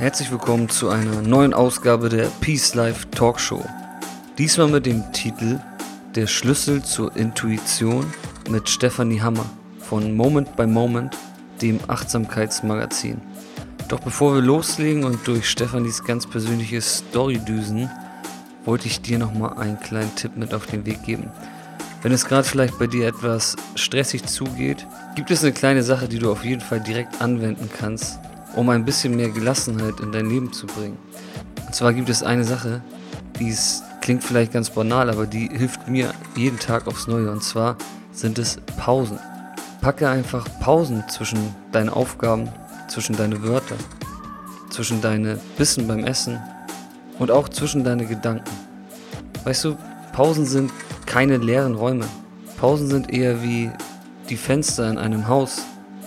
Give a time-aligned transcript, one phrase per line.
[0.00, 3.62] Herzlich willkommen zu einer neuen Ausgabe der Peace Life Talkshow.
[4.38, 5.60] Diesmal mit dem Titel
[6.14, 8.10] Der Schlüssel zur Intuition
[8.48, 9.44] mit Stefanie Hammer
[9.78, 11.18] von Moment by Moment,
[11.60, 13.20] dem Achtsamkeitsmagazin.
[13.88, 17.90] Doch bevor wir loslegen und durch Stefanies ganz persönliche Story düsen,
[18.64, 21.30] wollte ich dir nochmal einen kleinen Tipp mit auf den Weg geben.
[22.00, 26.18] Wenn es gerade vielleicht bei dir etwas stressig zugeht, gibt es eine kleine Sache, die
[26.18, 28.18] du auf jeden Fall direkt anwenden kannst,
[28.54, 30.98] um ein bisschen mehr Gelassenheit in dein Leben zu bringen.
[31.66, 32.82] Und zwar gibt es eine Sache,
[33.38, 37.30] die ist, klingt vielleicht ganz banal, aber die hilft mir jeden Tag aufs Neue.
[37.30, 37.76] Und zwar
[38.12, 39.18] sind es Pausen.
[39.80, 42.48] Packe einfach Pausen zwischen deinen Aufgaben,
[42.88, 43.76] zwischen deine Wörter,
[44.68, 46.38] zwischen deine Bissen beim Essen
[47.18, 48.50] und auch zwischen deine Gedanken.
[49.44, 49.76] Weißt du,
[50.12, 50.70] Pausen sind
[51.06, 52.06] keine leeren Räume.
[52.58, 53.70] Pausen sind eher wie
[54.28, 55.62] die Fenster in einem Haus.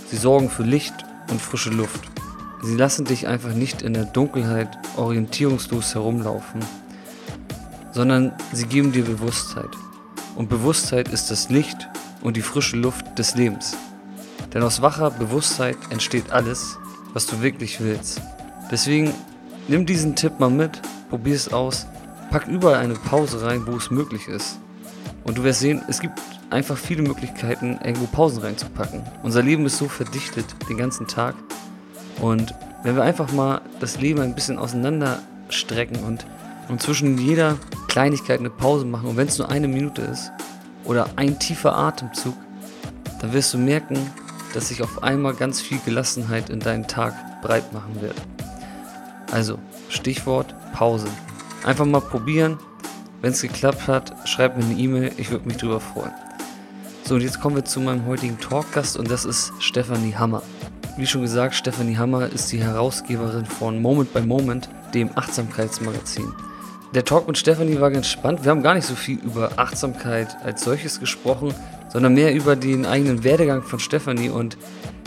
[0.09, 0.93] Sie sorgen für Licht
[1.31, 2.12] und frische Luft.
[2.63, 6.61] Sie lassen dich einfach nicht in der Dunkelheit orientierungslos herumlaufen,
[7.91, 9.69] sondern sie geben dir Bewusstheit.
[10.35, 11.89] Und Bewusstheit ist das Licht
[12.21, 13.75] und die frische Luft des Lebens.
[14.53, 16.77] Denn aus wacher Bewusstheit entsteht alles,
[17.11, 18.21] was du wirklich willst.
[18.71, 19.13] Deswegen
[19.67, 21.85] nimm diesen Tipp mal mit, probier es aus,
[22.31, 24.57] pack überall eine Pause rein, wo es möglich ist.
[25.25, 26.17] Und du wirst sehen, es gibt
[26.49, 29.03] einfach viele Möglichkeiten, irgendwo Pausen reinzupacken.
[29.21, 31.35] Unser Leben ist so verdichtet den ganzen Tag
[32.21, 36.25] und wenn wir einfach mal das Leben ein bisschen auseinanderstrecken und,
[36.69, 40.31] und zwischen jeder Kleinigkeit eine Pause machen, und wenn es nur eine Minute ist
[40.83, 42.35] oder ein tiefer Atemzug,
[43.21, 43.97] dann wirst du merken,
[44.53, 48.15] dass sich auf einmal ganz viel Gelassenheit in deinen Tag breit machen wird.
[49.31, 49.57] Also,
[49.89, 51.07] Stichwort Pause.
[51.63, 52.59] Einfach mal probieren.
[53.21, 56.11] Wenn es geklappt hat, schreib mir eine E-Mail, ich würde mich darüber freuen.
[57.05, 60.43] So, und jetzt kommen wir zu meinem heutigen Talkgast und das ist Stefanie Hammer.
[60.95, 66.31] Wie schon gesagt, Stefanie Hammer ist die Herausgeberin von Moment by Moment, dem Achtsamkeitsmagazin.
[66.93, 68.43] Der Talk mit Stefanie war ganz spannend.
[68.43, 71.51] Wir haben gar nicht so viel über Achtsamkeit als solches gesprochen,
[71.91, 74.55] sondern mehr über den eigenen Werdegang von Stefanie und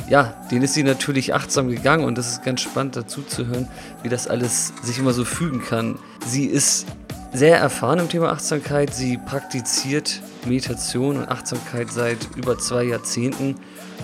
[0.08, 3.68] ja, den ist sie natürlich achtsam gegangen und das ist ganz spannend dazu zu hören,
[4.03, 6.00] wie das alles sich immer so fügen kann.
[6.26, 6.86] Sie ist
[7.32, 8.92] sehr erfahren im Thema Achtsamkeit.
[8.92, 13.56] Sie praktiziert Meditation und Achtsamkeit seit über zwei Jahrzehnten,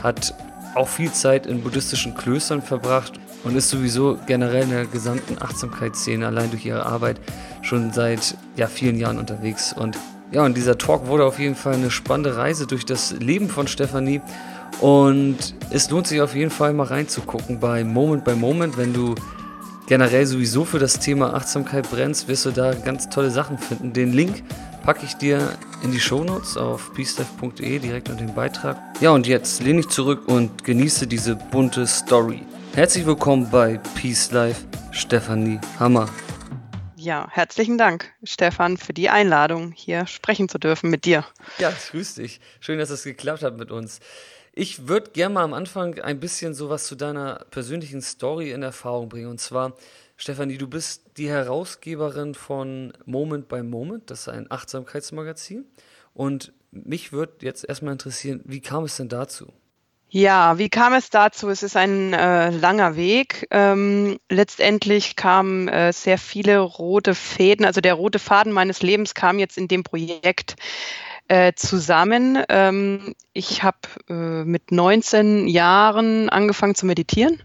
[0.02, 0.34] hat
[0.74, 6.26] auch viel Zeit in buddhistischen Klöstern verbracht und ist sowieso generell in der gesamten Achtsamkeitsszene
[6.26, 7.20] allein durch ihre Arbeit
[7.62, 9.72] schon seit ja, vielen Jahren unterwegs.
[9.72, 9.98] Und
[10.30, 13.66] ja, und dieser Talk wurde auf jeden Fall eine spannende Reise durch das Leben von
[13.66, 14.22] Stefanie.
[14.80, 19.14] Und es lohnt sich auf jeden Fall mal reinzugucken bei Moment by Moment, wenn du
[19.86, 23.92] generell sowieso für das Thema Achtsamkeit brennst, wirst du da ganz tolle Sachen finden.
[23.92, 24.42] Den Link
[24.82, 28.76] packe ich dir in die Shownotes auf peacelife.de direkt unter den Beitrag.
[29.00, 32.42] Ja, und jetzt lehne ich zurück und genieße diese bunte Story.
[32.74, 36.08] Herzlich willkommen bei Peace Life, Stefanie Hammer.
[36.96, 41.24] Ja, herzlichen Dank, Stefan, für die Einladung, hier sprechen zu dürfen mit dir.
[41.58, 42.40] Ja, grüß dich.
[42.60, 44.00] Schön, dass es geklappt hat mit uns.
[44.54, 49.08] Ich würde gerne mal am Anfang ein bisschen sowas zu deiner persönlichen Story in Erfahrung
[49.08, 49.28] bringen.
[49.28, 49.72] Und zwar,
[50.22, 55.64] Stefanie, du bist die Herausgeberin von Moment by Moment, das ist ein Achtsamkeitsmagazin.
[56.14, 59.52] Und mich würde jetzt erstmal interessieren, wie kam es denn dazu?
[60.10, 61.48] Ja, wie kam es dazu?
[61.48, 63.48] Es ist ein äh, langer Weg.
[63.50, 69.40] Ähm, letztendlich kamen äh, sehr viele rote Fäden, also der rote Faden meines Lebens kam
[69.40, 70.54] jetzt in dem Projekt
[71.32, 72.44] äh, zusammen.
[72.50, 73.78] Ähm, ich habe
[74.10, 77.42] äh, mit 19 Jahren angefangen zu meditieren,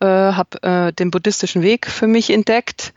[0.00, 2.92] äh, habe äh, den buddhistischen Weg für mich entdeckt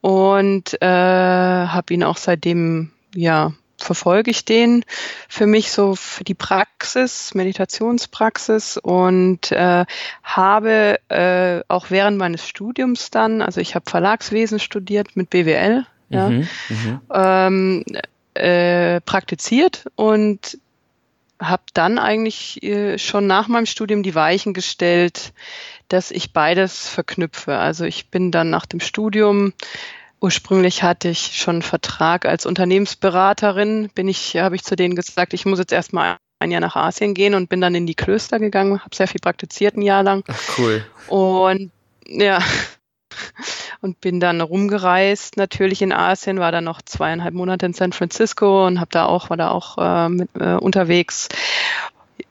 [0.00, 4.86] und äh, habe ihn auch seitdem ja verfolge ich den
[5.28, 9.84] für mich so für die Praxis, Meditationspraxis und äh,
[10.22, 16.30] habe äh, auch während meines Studiums dann, also ich habe Verlagswesen studiert mit BWL, ja,
[16.30, 17.00] mhm, mhm.
[17.12, 17.84] ähm,
[18.34, 20.58] äh, praktiziert und
[21.40, 25.32] habe dann eigentlich äh, schon nach meinem Studium die Weichen gestellt,
[25.88, 27.58] dass ich beides verknüpfe.
[27.58, 29.52] Also ich bin dann nach dem Studium
[30.24, 35.34] Ursprünglich hatte ich schon einen Vertrag als Unternehmensberaterin, bin ich, habe ich zu denen gesagt,
[35.34, 38.38] ich muss jetzt erstmal ein Jahr nach Asien gehen und bin dann in die Klöster
[38.38, 40.24] gegangen, habe sehr viel praktiziert ein Jahr lang.
[40.26, 40.82] Ach, cool.
[41.08, 41.70] Und
[42.06, 42.38] ja,
[43.84, 48.66] und bin dann rumgereist, natürlich in Asien, war dann noch zweieinhalb Monate in San Francisco
[48.66, 51.28] und habe da auch, war da auch äh, mit, äh, unterwegs.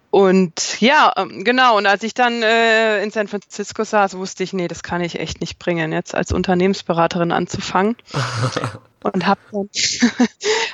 [0.10, 1.78] Und ja, ähm, genau.
[1.78, 5.20] Und als ich dann äh, in San Francisco saß, wusste ich, nee, das kann ich
[5.20, 7.96] echt nicht bringen, jetzt als Unternehmensberaterin anzufangen.
[9.04, 9.42] und habe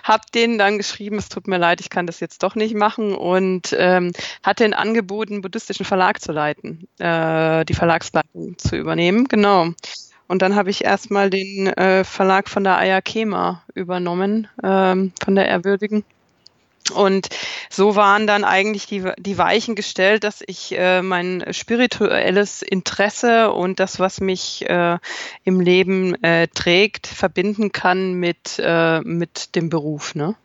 [0.03, 3.13] hab denen dann geschrieben, es tut mir leid, ich kann das jetzt doch nicht machen
[3.13, 9.27] und ähm, hatte ein Angebot, einen buddhistischen Verlag zu leiten, äh, die Verlagsleitung zu übernehmen,
[9.27, 9.73] genau.
[10.29, 15.47] Und dann habe ich erstmal den äh, Verlag von der Ayakema übernommen, ähm, von der
[15.47, 16.03] Ehrwürdigen.
[16.93, 17.29] Und
[17.71, 23.79] so waren dann eigentlich die, die Weichen gestellt, dass ich äh, mein spirituelles Interesse und
[23.79, 24.99] das, was mich äh,
[25.45, 30.13] im Leben äh, trägt, verbinden kann mit, äh, mit dem Beruf.
[30.13, 30.35] Ne?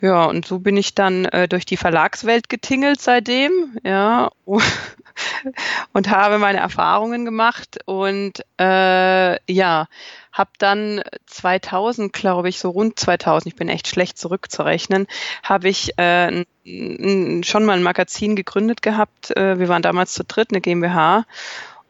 [0.00, 4.30] Ja, und so bin ich dann äh, durch die Verlagswelt getingelt seitdem, ja,
[5.92, 9.88] und habe meine Erfahrungen gemacht und äh, ja,
[10.32, 15.08] habe dann 2000, glaube ich, so rund 2000, ich bin echt schlecht zurückzurechnen,
[15.42, 19.36] habe ich äh, schon mal ein Magazin gegründet gehabt.
[19.36, 21.24] Äh, wir waren damals zu dritt, eine GmbH.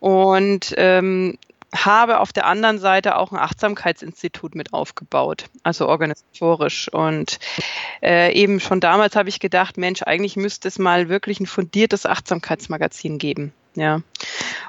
[0.00, 1.36] Und ähm,
[1.74, 6.90] habe auf der anderen Seite auch ein Achtsamkeitsinstitut mit aufgebaut, also organisatorisch.
[6.92, 7.38] Und
[8.02, 12.06] äh, eben schon damals habe ich gedacht, Mensch, eigentlich müsste es mal wirklich ein fundiertes
[12.06, 13.52] Achtsamkeitsmagazin geben.
[13.74, 14.00] Ja.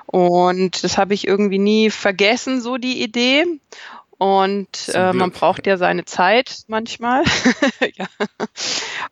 [0.05, 3.45] Und das habe ich irgendwie nie vergessen, so die Idee.
[4.17, 7.23] Und äh, man braucht ja seine Zeit manchmal.
[7.95, 8.05] ja.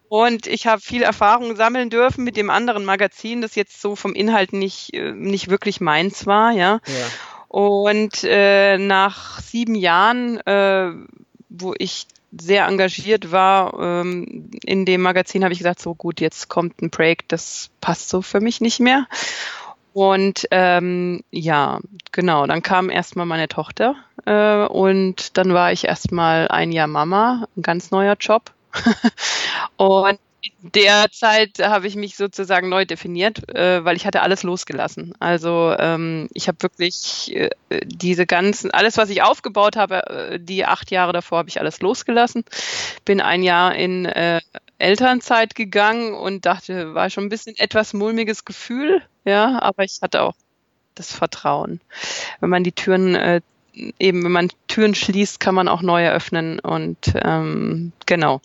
[0.09, 4.13] Und ich habe viel Erfahrung sammeln dürfen mit dem anderen Magazin, das jetzt so vom
[4.13, 6.81] Inhalt nicht, äh, nicht wirklich meins war, ja.
[6.85, 7.07] ja.
[7.47, 10.91] Und äh, nach sieben Jahren, äh,
[11.49, 12.07] wo ich
[12.38, 16.89] sehr engagiert war ähm, in dem Magazin, habe ich gesagt, so gut, jetzt kommt ein
[16.89, 19.07] Break, das passt so für mich nicht mehr.
[19.94, 21.79] Und ähm, ja,
[22.11, 23.95] genau, dann kam erstmal meine Tochter
[24.25, 28.51] äh, und dann war ich erstmal ein Jahr Mama, ein ganz neuer Job.
[29.77, 30.19] und
[30.61, 35.13] in der Zeit habe ich mich sozusagen neu definiert, äh, weil ich hatte alles losgelassen.
[35.19, 37.49] Also ähm, ich habe wirklich äh,
[37.85, 41.81] diese ganzen, alles, was ich aufgebaut habe, äh, die acht Jahre davor habe ich alles
[41.81, 42.44] losgelassen.
[43.05, 44.41] Bin ein Jahr in äh,
[44.77, 50.21] Elternzeit gegangen und dachte, war schon ein bisschen etwas mulmiges Gefühl, ja, aber ich hatte
[50.21, 50.35] auch
[50.95, 51.81] das Vertrauen.
[52.39, 53.41] Wenn man die Türen äh,
[53.99, 58.41] eben, wenn man Türen schließt, kann man auch neue öffnen und ähm, genau.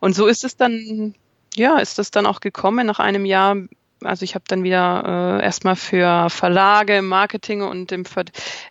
[0.00, 1.14] Und so ist es dann
[1.56, 3.56] ja, ist das dann auch gekommen nach einem Jahr.
[4.04, 8.04] Also ich habe dann wieder äh, erstmal für Verlage, Marketing und im,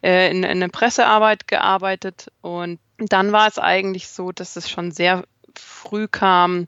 [0.03, 2.31] äh, in, in der Pressearbeit gearbeitet.
[2.41, 5.23] Und dann war es eigentlich so, dass es schon sehr
[5.57, 6.67] früh kam,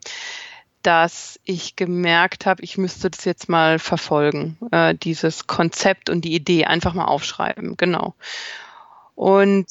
[0.82, 6.34] dass ich gemerkt habe, ich müsste das jetzt mal verfolgen, äh, dieses Konzept und die
[6.34, 8.14] Idee einfach mal aufschreiben, genau.
[9.14, 9.66] Und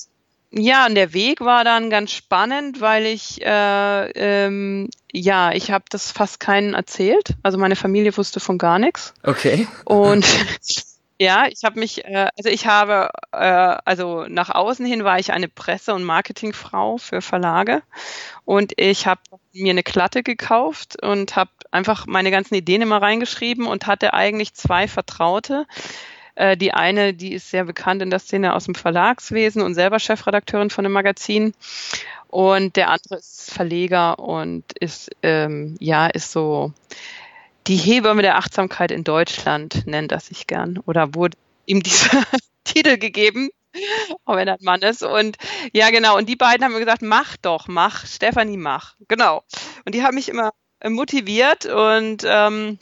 [0.51, 5.85] ja, und der Weg war dann ganz spannend, weil ich, äh, ähm, ja, ich habe
[5.89, 7.35] das fast keinen erzählt.
[7.43, 9.13] Also meine Familie wusste von gar nichts.
[9.23, 9.67] Okay.
[9.83, 10.25] Und
[11.19, 13.37] ja, ich habe mich, äh, also ich habe, äh,
[13.83, 17.81] also nach außen hin war ich eine Presse- und Marketingfrau für Verlage
[18.45, 19.21] und ich habe
[19.51, 24.53] mir eine Klatte gekauft und habe einfach meine ganzen Ideen immer reingeschrieben und hatte eigentlich
[24.53, 25.65] zwei Vertraute
[26.37, 29.99] äh, die eine, die ist sehr bekannt in der Szene aus dem Verlagswesen und selber
[29.99, 31.53] Chefredakteurin von einem Magazin.
[32.27, 36.73] Und der andere ist Verleger und ist, ähm, ja, ist so
[37.65, 40.77] die Hebamme der Achtsamkeit in Deutschland, nennt er sich gern.
[40.85, 42.23] Oder wurde ihm dieser
[42.63, 43.49] Titel gegeben,
[44.25, 45.01] auch wenn er ein Mann ist.
[45.01, 45.37] Und
[45.73, 46.17] ja, genau.
[46.17, 48.95] Und die beiden haben mir gesagt, mach doch, mach, Stefanie, mach.
[49.07, 49.43] Genau.
[49.85, 50.51] Und die haben mich immer
[50.87, 52.77] motiviert und ähm,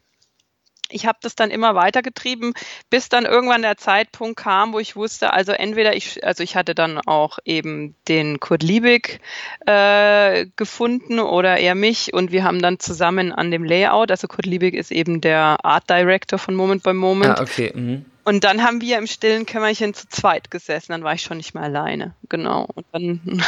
[0.95, 2.53] ich habe das dann immer weitergetrieben,
[2.89, 6.73] bis dann irgendwann der Zeitpunkt kam, wo ich wusste, also entweder ich, also ich hatte
[6.73, 9.19] dann auch eben den Kurt Liebig
[9.65, 14.45] äh, gefunden oder er mich und wir haben dann zusammen an dem Layout, also Kurt
[14.45, 17.39] Liebig ist eben der Art Director von Moment by Moment.
[17.39, 17.71] Ah, okay.
[17.75, 18.05] Mhm.
[18.23, 21.53] Und dann haben wir im stillen Kämmerchen zu zweit gesessen, dann war ich schon nicht
[21.53, 22.67] mehr alleine, genau.
[22.73, 23.43] Und dann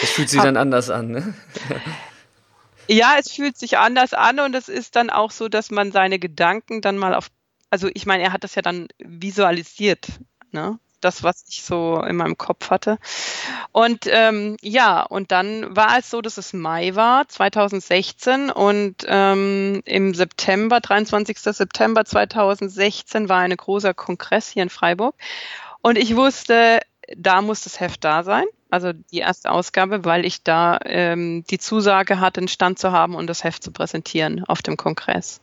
[0.00, 1.34] das fühlt sich dann anders an, ne?
[2.88, 6.18] Ja, es fühlt sich anders an und es ist dann auch so, dass man seine
[6.18, 7.28] Gedanken dann mal auf,
[7.70, 10.08] also ich meine, er hat das ja dann visualisiert,
[10.52, 10.78] ne?
[11.00, 12.98] Das, was ich so in meinem Kopf hatte.
[13.70, 19.80] Und ähm, ja, und dann war es so, dass es Mai war, 2016 und ähm,
[19.84, 21.38] im September, 23.
[21.38, 25.14] September 2016 war ein großer Kongress hier in Freiburg
[25.82, 26.80] und ich wusste,
[27.16, 31.58] da muss das Heft da sein also die erste Ausgabe, weil ich da ähm, die
[31.58, 35.40] Zusage hatte, einen Stand zu haben und das Heft zu präsentieren auf dem Kongress.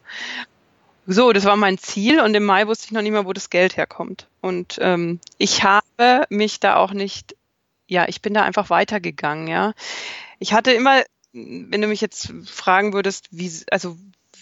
[1.07, 3.49] So, das war mein Ziel und im Mai wusste ich noch nicht mehr, wo das
[3.49, 4.27] Geld herkommt.
[4.41, 7.35] Und ähm, ich habe mich da auch nicht,
[7.87, 9.73] ja, ich bin da einfach weitergegangen, ja.
[10.39, 11.03] Ich hatte immer,
[11.33, 13.97] wenn du mich jetzt fragen würdest, wie, also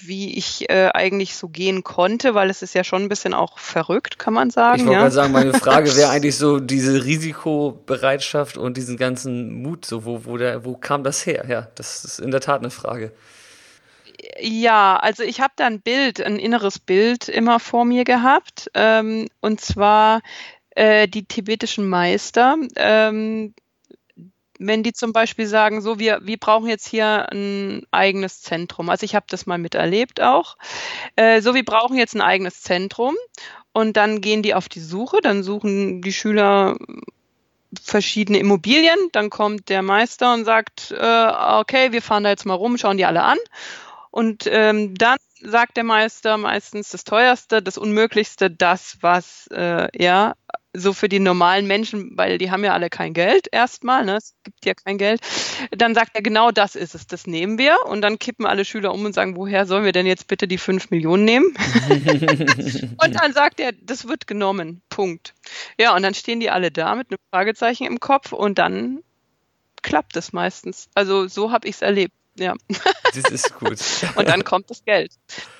[0.07, 3.59] wie ich äh, eigentlich so gehen konnte, weil es ist ja schon ein bisschen auch
[3.59, 4.81] verrückt, kann man sagen.
[4.81, 5.11] Ich wollte ja?
[5.11, 10.37] sagen, meine Frage wäre eigentlich so diese Risikobereitschaft und diesen ganzen Mut, so wo, wo,
[10.37, 11.45] der, wo kam das her?
[11.47, 13.11] Ja, das ist in der Tat eine Frage.
[14.39, 18.69] Ja, also ich habe da ein Bild, ein inneres Bild immer vor mir gehabt.
[18.73, 20.21] Ähm, und zwar
[20.71, 22.57] äh, die tibetischen Meister.
[22.75, 23.53] Ähm,
[24.59, 28.89] wenn die zum Beispiel sagen, so, wir, wir brauchen jetzt hier ein eigenes Zentrum.
[28.89, 30.57] Also ich habe das mal miterlebt auch.
[31.15, 33.15] Äh, so, wir brauchen jetzt ein eigenes Zentrum.
[33.73, 36.77] Und dann gehen die auf die Suche, dann suchen die Schüler
[37.81, 42.53] verschiedene Immobilien, dann kommt der Meister und sagt, äh, okay, wir fahren da jetzt mal
[42.53, 43.39] rum, schauen die alle an.
[44.11, 50.35] Und ähm, dann sagt der Meister meistens das teuerste, das unmöglichste, das, was äh, ja
[50.75, 54.17] so für die normalen Menschen, weil die haben ja alle kein Geld erstmal, ne?
[54.17, 55.21] es gibt ja kein Geld,
[55.71, 58.93] dann sagt er, genau das ist es, das nehmen wir und dann kippen alle Schüler
[58.93, 61.53] um und sagen, woher sollen wir denn jetzt bitte die fünf Millionen nehmen?
[63.03, 65.35] und dann sagt er, das wird genommen, Punkt.
[65.77, 69.03] Ja, und dann stehen die alle da mit einem Fragezeichen im Kopf und dann
[69.83, 70.89] klappt es meistens.
[70.95, 72.13] Also so habe ich es erlebt.
[72.35, 72.55] Ja.
[73.13, 73.79] Das ist gut.
[74.15, 75.11] und dann kommt das Geld.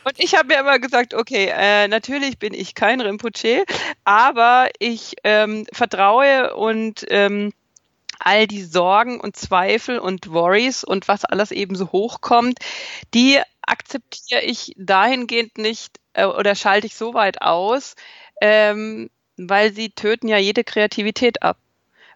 [0.03, 3.63] Und ich habe mir immer gesagt, okay, äh, natürlich bin ich kein Rinpoche,
[4.03, 7.53] aber ich ähm, vertraue und ähm,
[8.19, 12.59] all die Sorgen und Zweifel und Worries und was alles eben so hochkommt,
[13.13, 17.95] die akzeptiere ich dahingehend nicht äh, oder schalte ich so weit aus,
[18.41, 21.57] ähm, weil sie töten ja jede Kreativität ab.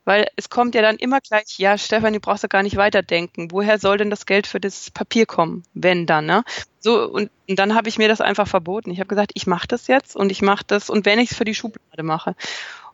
[0.08, 3.52] Weil es kommt ja dann immer gleich, ja, Stefan, du brauchst ja gar nicht weiterdenken.
[3.52, 6.46] Woher soll denn das Geld für das Papier kommen, wenn dann, ne?
[6.80, 8.90] So, und, und dann habe ich mir das einfach verboten.
[8.90, 11.38] Ich habe gesagt, ich mache das jetzt und ich mache das und wenn ich es
[11.38, 12.38] für die Schublade mache.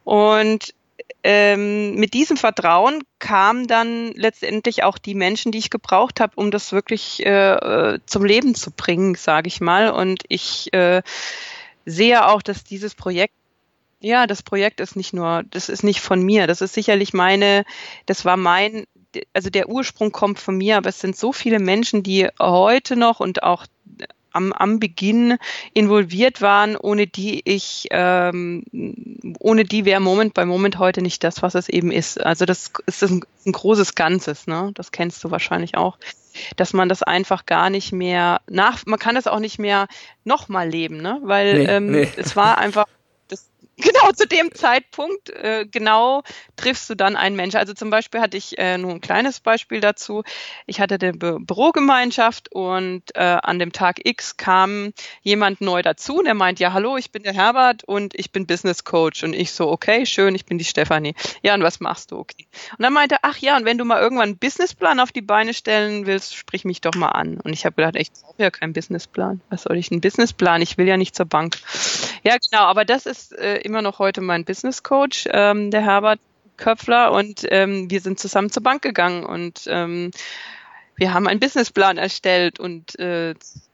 [0.03, 0.73] Und
[1.21, 6.49] ähm, mit diesem Vertrauen kamen dann letztendlich auch die Menschen, die ich gebraucht habe, um
[6.49, 9.91] das wirklich äh, zum Leben zu bringen, sage ich mal.
[9.91, 11.03] Und ich äh,
[11.85, 13.35] sehe auch, dass dieses Projekt
[14.03, 16.45] ja, das Projekt ist nicht nur, das ist nicht von mir.
[16.45, 17.63] Das ist sicherlich meine,
[18.05, 18.85] das war mein,
[19.33, 23.21] also der Ursprung kommt von mir, aber es sind so viele Menschen, die heute noch
[23.21, 23.65] und auch
[24.33, 25.37] am, am Beginn
[25.73, 28.65] involviert waren, ohne die ich, ähm,
[29.39, 32.19] ohne die wäre Moment bei Moment heute nicht das, was es eben ist.
[32.19, 34.71] Also das ist ein, ein großes Ganzes, ne?
[34.73, 35.97] Das kennst du wahrscheinlich auch
[36.55, 39.87] dass man das einfach gar nicht mehr nach, man kann es auch nicht mehr
[40.23, 41.19] nochmal leben, ne?
[41.21, 42.07] Weil nee, ähm, nee.
[42.17, 42.85] es war einfach
[43.77, 46.23] genau zu dem Zeitpunkt äh, genau
[46.55, 47.57] triffst du dann einen Menschen.
[47.57, 50.23] Also zum Beispiel hatte ich äh, nur ein kleines Beispiel dazu.
[50.65, 56.19] Ich hatte eine Bü Bürogemeinschaft und äh, an dem Tag X kam jemand neu dazu
[56.19, 59.23] und er meint, ja, hallo, ich bin der Herbert und ich bin Business Coach.
[59.23, 61.15] Und ich so, okay, schön, ich bin die Stefanie.
[61.41, 62.17] Ja, und was machst du?
[62.17, 62.47] Okay.
[62.77, 65.21] Und dann meinte er, ach ja, und wenn du mal irgendwann einen Businessplan auf die
[65.21, 67.39] Beine stellen willst, sprich mich doch mal an.
[67.39, 69.41] Und ich habe gedacht, ich brauche ja keinen Businessplan.
[69.49, 70.61] Was soll ich einen Businessplan?
[70.61, 71.57] Ich will ja nicht zur Bank.
[72.23, 76.19] Ja, genau, aber das ist äh, immer noch heute mein Business Coach, ähm, der Herbert
[76.57, 80.11] Köpfler, und ähm, wir sind zusammen zur Bank gegangen und ähm,
[80.95, 83.33] wir haben einen Businessplan erstellt und äh,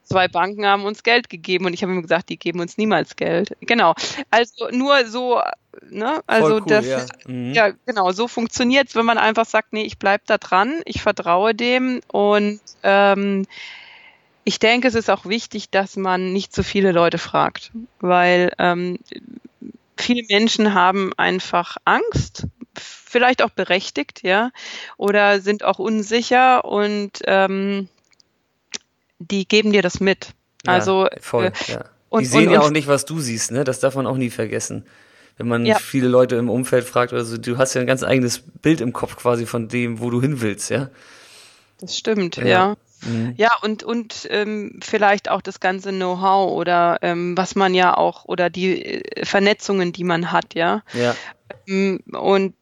[0.10, 3.16] zwei Banken haben uns Geld gegeben und ich habe ihm gesagt, die geben uns niemals
[3.16, 3.56] Geld.
[3.62, 3.94] Genau.
[4.32, 5.40] Also nur so,
[5.90, 6.22] ne?
[6.26, 7.06] Also cool, das ja.
[7.28, 7.54] Mhm.
[7.54, 7.72] ja.
[7.86, 11.54] genau, so funktioniert es, wenn man einfach sagt, nee, ich bleib da dran, ich vertraue
[11.54, 13.46] dem und ähm,
[14.50, 18.98] ich denke, es ist auch wichtig, dass man nicht zu viele Leute fragt, weil ähm,
[19.96, 24.50] viele Menschen haben einfach Angst, vielleicht auch berechtigt, ja,
[24.98, 27.90] oder sind auch unsicher und ähm,
[29.20, 30.30] die geben dir das mit.
[30.66, 31.86] Ja, also voll, äh, ja.
[32.10, 33.64] Und, die sehen und, ja auch nicht, was du siehst, ne?
[33.64, 34.84] Das darf man auch nie vergessen.
[35.38, 35.78] Wenn man ja.
[35.78, 39.16] viele Leute im Umfeld fragt, also du hast ja ein ganz eigenes Bild im Kopf
[39.16, 40.90] quasi von dem, wo du hin willst, ja.
[41.80, 42.46] Das stimmt, ja.
[42.46, 42.76] ja.
[43.02, 43.34] Mhm.
[43.38, 48.26] Ja, und, und ähm, vielleicht auch das ganze Know-how oder ähm, was man ja auch,
[48.26, 50.84] oder die äh, Vernetzungen, die man hat, ja.
[50.94, 51.16] ja.
[51.68, 52.54] Ähm, und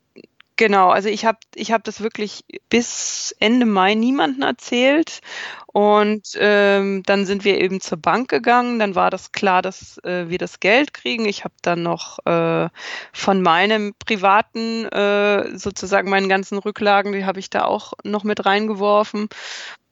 [0.59, 5.21] Genau, also ich habe ich hab das wirklich bis Ende Mai niemandem erzählt
[5.67, 8.79] und ähm, dann sind wir eben zur Bank gegangen.
[8.79, 11.25] Dann war das klar, dass äh, wir das Geld kriegen.
[11.25, 12.69] Ich habe dann noch äh,
[13.13, 18.43] von meinem privaten, äh, sozusagen meinen ganzen Rücklagen, die habe ich da auch noch mit
[18.43, 19.29] reingeworfen.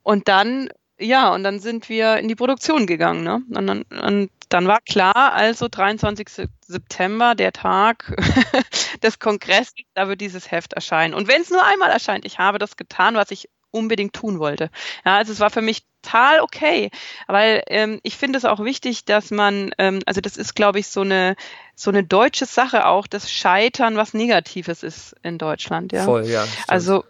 [0.06, 0.70] Und dann,
[1.00, 3.24] ja, und dann sind wir in die Produktion gegangen.
[3.24, 3.42] Ne?
[3.50, 6.48] Und, dann, und dann war klar, also 23.
[6.62, 8.16] September, der Tag
[9.04, 11.16] des Kongresses, da wird dieses Heft erscheinen.
[11.16, 14.70] Und wenn es nur einmal erscheint, ich habe das getan, was ich unbedingt tun wollte.
[15.04, 16.92] Ja, also es war für mich total okay,
[17.26, 20.88] weil ähm, ich finde es auch wichtig, dass man, ähm, also das ist, glaube ich,
[20.88, 21.36] so eine
[21.76, 25.92] so eine deutsche Sache auch, dass Scheitern was Negatives ist in Deutschland.
[25.92, 26.46] Ja, voll, ja.
[26.46, 26.70] Stimmt.
[26.70, 27.04] Also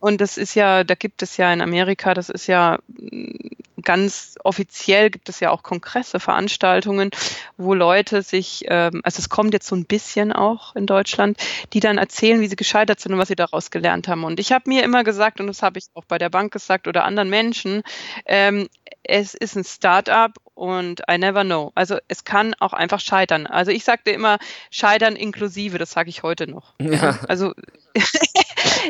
[0.00, 3.48] und das ist ja, da gibt es ja in Amerika, das ist ja mm,
[3.82, 7.10] ganz offiziell, gibt es ja auch Kongresse, Veranstaltungen,
[7.56, 11.38] wo Leute sich, ähm, also es kommt jetzt so ein bisschen auch in Deutschland,
[11.72, 14.24] die dann erzählen, wie sie gescheitert sind und was sie daraus gelernt haben.
[14.24, 16.86] Und ich habe mir immer gesagt, und das habe ich auch bei der Bank gesagt
[16.86, 17.82] oder anderen Menschen,
[18.26, 18.68] ähm,
[19.04, 21.72] es ist ein Start-up und I never know.
[21.74, 23.46] Also es kann auch einfach scheitern.
[23.46, 24.38] Also ich sagte immer
[24.70, 26.74] scheitern inklusive, das sage ich heute noch.
[26.80, 27.18] Ja.
[27.26, 27.54] Also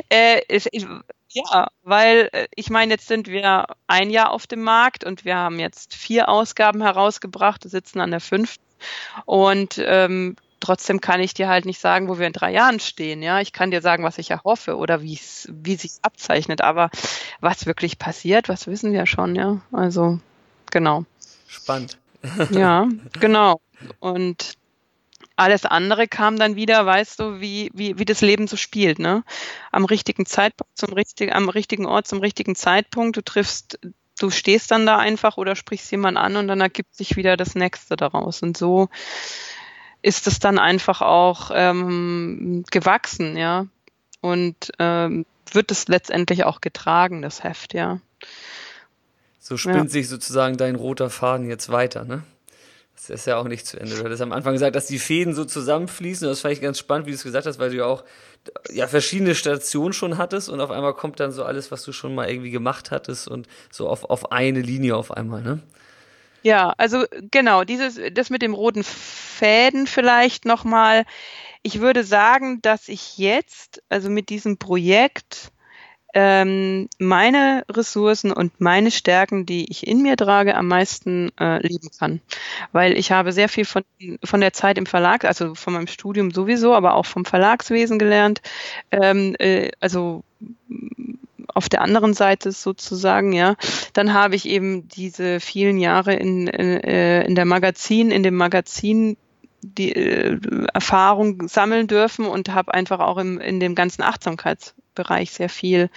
[0.09, 0.87] äh, ich,
[1.31, 5.37] ja, weil äh, ich meine, jetzt sind wir ein Jahr auf dem Markt und wir
[5.37, 8.64] haben jetzt vier Ausgaben herausgebracht, sitzen an der fünften
[9.26, 13.23] und ähm, trotzdem kann ich dir halt nicht sagen, wo wir in drei Jahren stehen.
[13.23, 16.90] Ja, ich kann dir sagen, was ich erhoffe oder wie es wie sich abzeichnet, aber
[17.40, 19.35] was wirklich passiert, was wissen wir schon.
[19.35, 20.19] Ja, also
[20.71, 21.05] genau.
[21.47, 21.99] Spannend.
[22.50, 22.88] ja,
[23.21, 23.61] genau.
[24.00, 24.55] Und
[25.38, 29.25] alles andere kam dann wieder, weißt du, wie, wie, wie das Leben so spielt, ne?
[29.71, 33.16] Am richtigen Zeitpunkt, zum richtigen, am richtigen Ort, zum richtigen Zeitpunkt.
[33.16, 33.78] Du triffst,
[34.18, 37.54] du stehst dann da einfach oder sprichst jemand an und dann ergibt sich wieder das
[37.54, 38.42] Nächste daraus.
[38.42, 38.88] Und so
[40.02, 43.66] ist es dann einfach auch ähm, gewachsen, ja.
[44.21, 48.00] Und ähm, wird es letztendlich auch getragen, das Heft, ja.
[49.38, 49.88] So spinnt ja.
[49.88, 52.25] sich sozusagen dein roter Faden jetzt weiter, ne?
[52.99, 53.95] Das ist ja auch nicht zu Ende.
[53.95, 56.26] Du hattest am Anfang gesagt, dass die Fäden so zusammenfließen.
[56.26, 58.05] Das fand ich ganz spannend, wie du es gesagt hast, weil du ja auch
[58.71, 62.14] ja, verschiedene Stationen schon hattest und auf einmal kommt dann so alles, was du schon
[62.14, 65.62] mal irgendwie gemacht hattest und so auf, auf eine Linie auf einmal, ne?
[66.43, 71.05] Ja, also genau, dieses, das mit dem roten Fäden vielleicht nochmal.
[71.62, 75.50] Ich würde sagen, dass ich jetzt, also mit diesem Projekt,
[76.15, 81.91] ähm, meine Ressourcen und meine Stärken, die ich in mir trage, am meisten äh, leben
[81.99, 82.21] kann.
[82.73, 83.83] Weil ich habe sehr viel von,
[84.25, 88.40] von der Zeit im Verlag, also von meinem Studium sowieso, aber auch vom Verlagswesen gelernt.
[88.90, 90.23] Ähm, äh, also
[91.55, 93.57] auf der anderen Seite sozusagen, ja,
[93.92, 98.37] dann habe ich eben diese vielen Jahre in, in, äh, in der Magazin, in dem
[98.37, 99.16] Magazin
[99.61, 100.38] die äh,
[100.73, 105.90] Erfahrung sammeln dürfen und habe einfach auch im, in dem ganzen Achtsamkeits Bereich sehr viel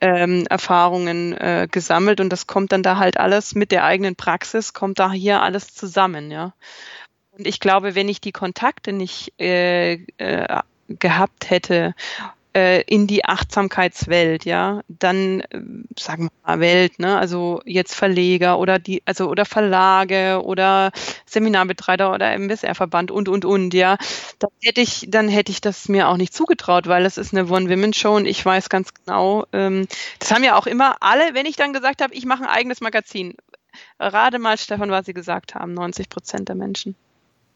[0.00, 4.72] ähm, Erfahrungen äh, gesammelt und das kommt dann da halt alles mit der eigenen Praxis,
[4.72, 6.54] kommt da hier alles zusammen, ja.
[7.32, 11.94] Und ich glaube, wenn ich die Kontakte nicht äh, äh, gehabt hätte
[12.58, 15.60] äh, in die Achtsamkeitswelt, ja, dann äh,
[15.98, 20.90] sagen wir mal Welt, ne, also jetzt Verleger oder die, also oder Verlage oder
[21.26, 23.96] Seminarbetreiber oder MSR-Verband und und und, ja,
[24.40, 27.48] dann hätte ich, dann hätte ich das mir auch nicht zugetraut, weil es ist eine
[27.48, 29.86] One-Women-Show und ich weiß ganz genau, ähm,
[30.18, 32.80] das haben ja auch immer alle, wenn ich dann gesagt habe, ich mache ein eigenes
[32.80, 33.36] Magazin.
[34.00, 36.96] Rate mal, Stefan, was sie gesagt haben, 90 Prozent der Menschen.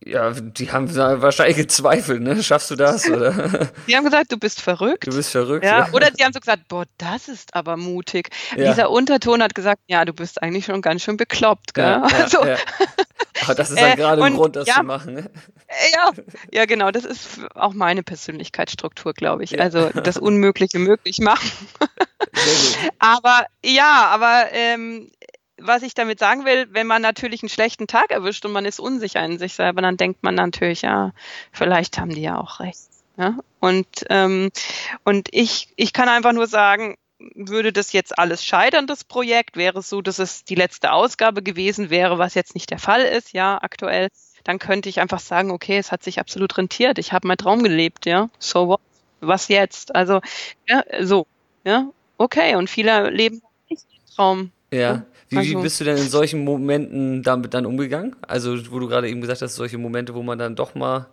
[0.04, 2.42] Ja, die haben wahrscheinlich gezweifelt, ne?
[2.42, 3.32] Schaffst du das, oder?
[3.86, 5.06] Die haben gesagt, du bist verrückt.
[5.06, 5.64] Du bist verrückt.
[5.64, 5.80] Ja.
[5.80, 5.92] ja.
[5.92, 8.30] Oder die haben so gesagt, boah, das ist aber mutig.
[8.56, 8.70] Ja.
[8.70, 11.84] Dieser Unterton hat gesagt, ja, du bist eigentlich schon ganz schön bekloppt, gell?
[11.84, 12.56] Ja, also, ja,
[13.44, 15.30] Aber das ist dann äh, gerade ein Grund, das zu machen, ne?
[15.94, 16.10] Ja,
[16.52, 16.90] ja, genau.
[16.90, 19.60] Das ist auch meine Persönlichkeitsstruktur, glaube ich.
[19.60, 21.50] Also das Unmögliche möglich machen.
[22.98, 25.10] aber ja, aber ähm,
[25.66, 28.80] was ich damit sagen will, wenn man natürlich einen schlechten Tag erwischt und man ist
[28.80, 31.12] unsicher in sich selber, dann denkt man natürlich, ja,
[31.52, 32.80] vielleicht haben die ja auch recht.
[33.16, 33.38] Ja?
[33.60, 34.50] Und, ähm,
[35.04, 36.96] und ich, ich kann einfach nur sagen,
[37.34, 41.42] würde das jetzt alles scheitern, das Projekt, wäre es so, dass es die letzte Ausgabe
[41.42, 44.08] gewesen wäre, was jetzt nicht der Fall ist, ja, aktuell,
[44.44, 47.62] dann könnte ich einfach sagen, okay, es hat sich absolut rentiert, ich habe meinen Traum
[47.62, 48.80] gelebt, ja, so what?
[49.20, 49.94] was jetzt?
[49.94, 50.20] Also,
[50.68, 51.26] ja, so,
[51.64, 54.52] ja, okay, und viele leben nicht den Traum.
[54.72, 54.80] Ja.
[54.80, 55.06] ja.
[55.28, 55.50] Wie, also.
[55.50, 58.16] wie bist du denn in solchen Momenten damit dann umgegangen?
[58.22, 61.08] Also, wo du gerade eben gesagt hast, solche Momente, wo man dann doch mal,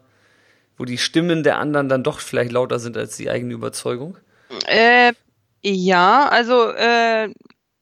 [0.78, 4.18] wo die Stimmen der anderen dann doch vielleicht lauter sind als die eigene Überzeugung?
[4.66, 5.14] Äh,
[5.62, 7.30] ja, also äh,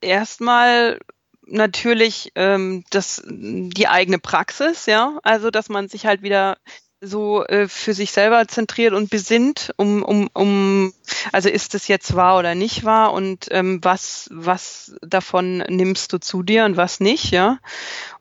[0.02, 1.00] erstmal
[1.42, 6.58] natürlich ähm, das, die eigene Praxis, ja, also dass man sich halt wieder
[7.08, 10.94] so äh, für sich selber zentriert und besinnt, um, um, um,
[11.32, 16.20] also ist es jetzt wahr oder nicht wahr und ähm, was, was davon nimmst du
[16.20, 17.60] zu dir und was nicht, ja.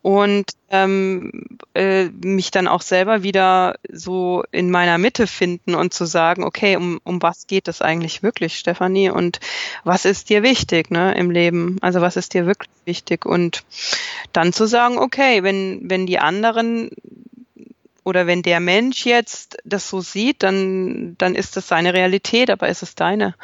[0.03, 6.05] Und ähm, äh, mich dann auch selber wieder so in meiner Mitte finden und zu
[6.05, 9.11] sagen, okay, um, um was geht es eigentlich wirklich, Stefanie?
[9.11, 9.41] Und
[9.83, 11.79] was ist dir wichtig ne, im Leben?
[11.81, 13.27] Also was ist dir wirklich wichtig?
[13.27, 13.65] Und
[14.33, 16.91] dann zu sagen, okay, wenn, wenn die anderen
[18.07, 22.69] oder wenn der Mensch jetzt das so sieht, dann, dann ist das seine Realität, aber
[22.69, 23.35] ist es deine.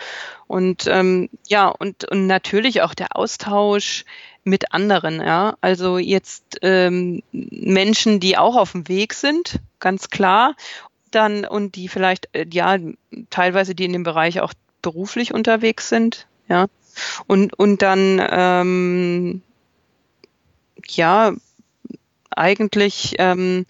[0.47, 4.05] Und ähm, ja, und, und natürlich auch der Austausch
[4.45, 5.57] mit anderen, ja.
[5.61, 10.55] Also jetzt ähm, Menschen, die auch auf dem Weg sind, ganz klar.
[11.11, 12.79] Dann und die vielleicht, äh, ja,
[13.31, 16.67] teilweise die in dem Bereich auch beruflich unterwegs sind, ja.
[17.27, 19.43] Und, und dann ähm,
[20.89, 21.33] ja,
[22.31, 23.67] eigentlich ähm,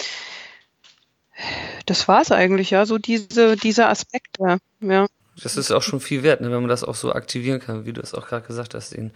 [1.87, 5.07] das war es eigentlich, ja, so diese, diese Aspekte, ja.
[5.43, 7.93] Das ist auch schon viel wert, ne, wenn man das auch so aktivieren kann, wie
[7.93, 9.13] du es auch gerade gesagt hast, den,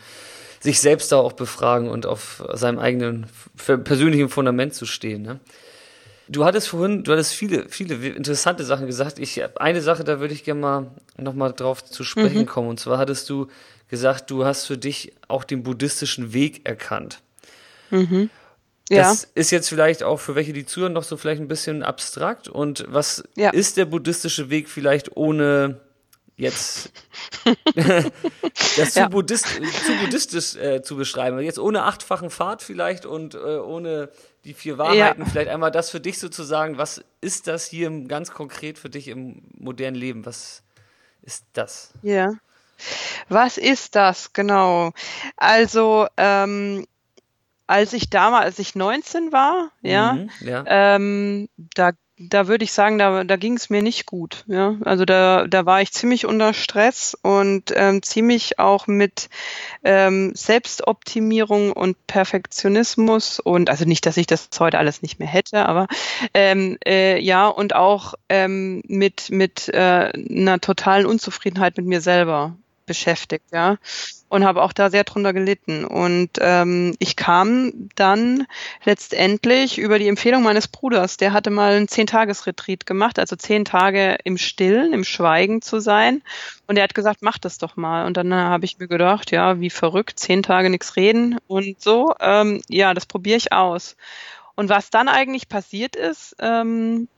[0.61, 5.23] sich selbst da auch befragen und auf seinem eigenen persönlichen Fundament zu stehen.
[5.23, 5.41] Ne?
[6.29, 9.19] Du hattest vorhin, du hattest viele, viele interessante Sachen gesagt.
[9.19, 12.47] Ich eine Sache, da würde ich gerne mal nochmal drauf zu sprechen mhm.
[12.47, 12.69] kommen.
[12.69, 13.49] Und zwar hattest du
[13.89, 17.21] gesagt, du hast für dich auch den buddhistischen Weg erkannt.
[17.91, 18.31] Mhm.
[18.89, 19.29] Das ja.
[19.35, 22.49] ist jetzt vielleicht auch für welche, die zuhören, noch so vielleicht ein bisschen abstrakt.
[22.49, 23.51] Und was ja.
[23.51, 25.81] ist der buddhistische Weg vielleicht ohne
[26.37, 26.93] jetzt
[27.75, 29.09] das zu, ja.
[29.09, 31.41] Buddhist, zu buddhistisch äh, zu beschreiben?
[31.41, 34.11] Jetzt ohne achtfachen Pfad vielleicht und äh, ohne
[34.45, 36.79] die vier Wahrheiten, vielleicht einmal das für dich sozusagen.
[36.79, 40.25] Was ist das hier ganz konkret für dich im modernen Leben?
[40.25, 40.63] Was
[41.23, 41.91] ist das?
[42.03, 42.35] Ja.
[43.29, 44.93] Was ist das genau?
[45.37, 46.87] Also ähm,
[47.67, 50.65] als ich damals, als ich 19 war, ja, mhm, ja.
[50.67, 54.45] Ähm, da, da würde ich sagen, da, da ging es mir nicht gut.
[54.47, 59.29] Ja, also da, da war ich ziemlich unter Stress und ähm, ziemlich auch mit
[59.85, 65.67] ähm, Selbstoptimierung und Perfektionismus und also nicht, dass ich das heute alles nicht mehr hätte,
[65.67, 65.89] aber
[66.33, 72.57] ähm, äh, ja und auch ähm, mit mit äh, einer totalen Unzufriedenheit mit mir selber
[72.87, 73.77] beschäftigt, ja
[74.29, 75.85] und habe auch da sehr drunter gelitten.
[75.85, 78.47] Und ähm, ich kam dann
[78.85, 84.19] letztendlich über die Empfehlung meines Bruders, der hatte mal einen Zehn-Tages-Retreat gemacht, also zehn Tage
[84.25, 86.23] im Stillen, im Schweigen zu sein.
[86.67, 88.07] Und er hat gesagt, mach das doch mal.
[88.07, 91.81] Und dann äh, habe ich mir gedacht, ja, wie verrückt, zehn Tage nichts reden und
[91.81, 92.13] so.
[92.21, 93.97] Ähm, ja, das probiere ich aus.
[94.57, 97.09] Und was dann eigentlich passiert ist, ähm,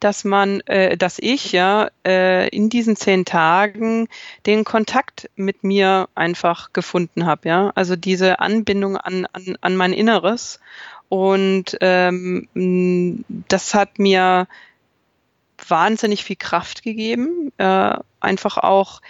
[0.00, 4.08] dass man, äh, dass ich ja äh, in diesen zehn Tagen
[4.46, 7.72] den Kontakt mit mir einfach gefunden habe, ja.
[7.74, 10.58] Also diese Anbindung an, an, an mein Inneres.
[11.08, 14.48] Und ähm, das hat mir
[15.68, 17.52] wahnsinnig viel Kraft gegeben.
[17.58, 19.02] Äh, einfach auch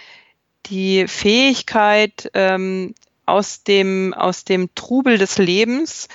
[0.65, 2.93] die Fähigkeit, ähm,
[3.25, 6.09] aus dem, aus dem Trubel des Lebens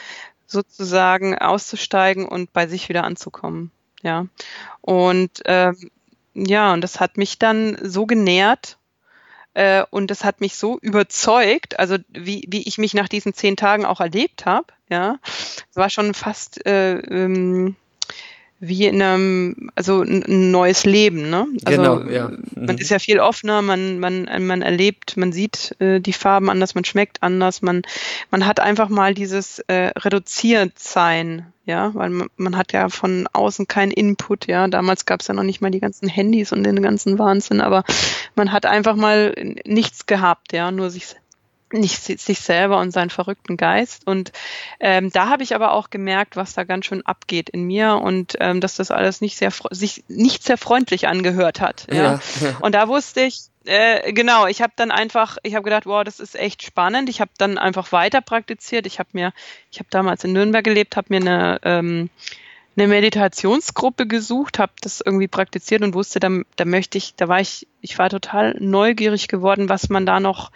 [0.47, 3.71] sozusagen auszusteigen und bei sich wieder anzukommen
[4.03, 4.27] ja.
[4.81, 5.91] Und ähm,
[6.35, 8.79] ja, und das hat mich dann so genährt
[9.55, 13.57] äh, und das hat mich so überzeugt, also wie, wie ich mich nach diesen zehn
[13.57, 15.19] Tagen auch erlebt habe, ja.
[15.25, 17.75] Es war schon fast äh, ähm,
[18.59, 21.47] wie in einem, also ein neues Leben, ne?
[21.65, 22.29] Also genau, ja.
[22.29, 22.67] Mhm.
[22.67, 26.75] man ist ja viel offener, man, man, man erlebt, man sieht äh, die Farben anders,
[26.75, 27.83] man schmeckt anders, man,
[28.31, 33.29] man hat einfach mal dieses äh, reduziert sein, ja, weil man, man hat ja von
[33.33, 34.69] außen keinen Input, ja.
[34.69, 37.85] Damals gab es ja noch nicht mal die ganzen Handys und den ganzen Wahnsinn, aber
[38.37, 39.35] man hat einfach mal
[39.67, 41.17] nichts gehabt, ja, nur sich
[41.73, 44.07] nicht sich selber und seinen verrückten Geist.
[44.07, 44.33] Und
[44.81, 48.37] ähm, da habe ich aber auch gemerkt, was da ganz schön abgeht in mir und
[48.41, 51.87] ähm, dass das alles nicht sehr sich nicht sehr freundlich angehört hat.
[51.93, 52.21] Ja.
[52.41, 52.57] ja.
[52.61, 56.21] Und da wusste ich, äh, genau, ich habe dann einfach, ich habe gedacht, wow, das
[56.21, 57.09] ist echt spannend.
[57.09, 58.87] Ich habe dann einfach weiter praktiziert.
[58.87, 59.33] Ich habe mir,
[59.73, 62.11] ich habe damals in Nürnberg gelebt, habe mir eine ähm,
[62.77, 67.41] eine Meditationsgruppe gesucht, habe das irgendwie praktiziert und wusste, da, da möchte ich, da war
[67.41, 70.53] ich, ich war total neugierig geworden, was man da noch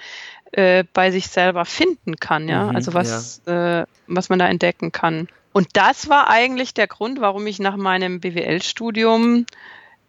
[0.52, 3.82] äh, bei sich selber finden kann, ja, mhm, also was, ja.
[3.82, 5.28] äh, was man da entdecken kann.
[5.52, 9.46] Und das war eigentlich der Grund, warum ich nach meinem BWL-Studium,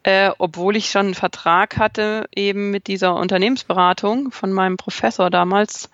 [0.03, 5.89] äh, obwohl ich schon einen Vertrag hatte, eben mit dieser Unternehmensberatung von meinem Professor damals,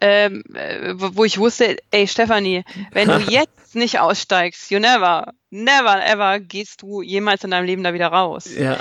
[0.00, 6.04] ähm, äh, wo ich wusste, ey Stefanie, wenn du jetzt nicht aussteigst, you never, never,
[6.04, 8.48] ever gehst du jemals in deinem Leben da wieder raus.
[8.56, 8.78] Ja.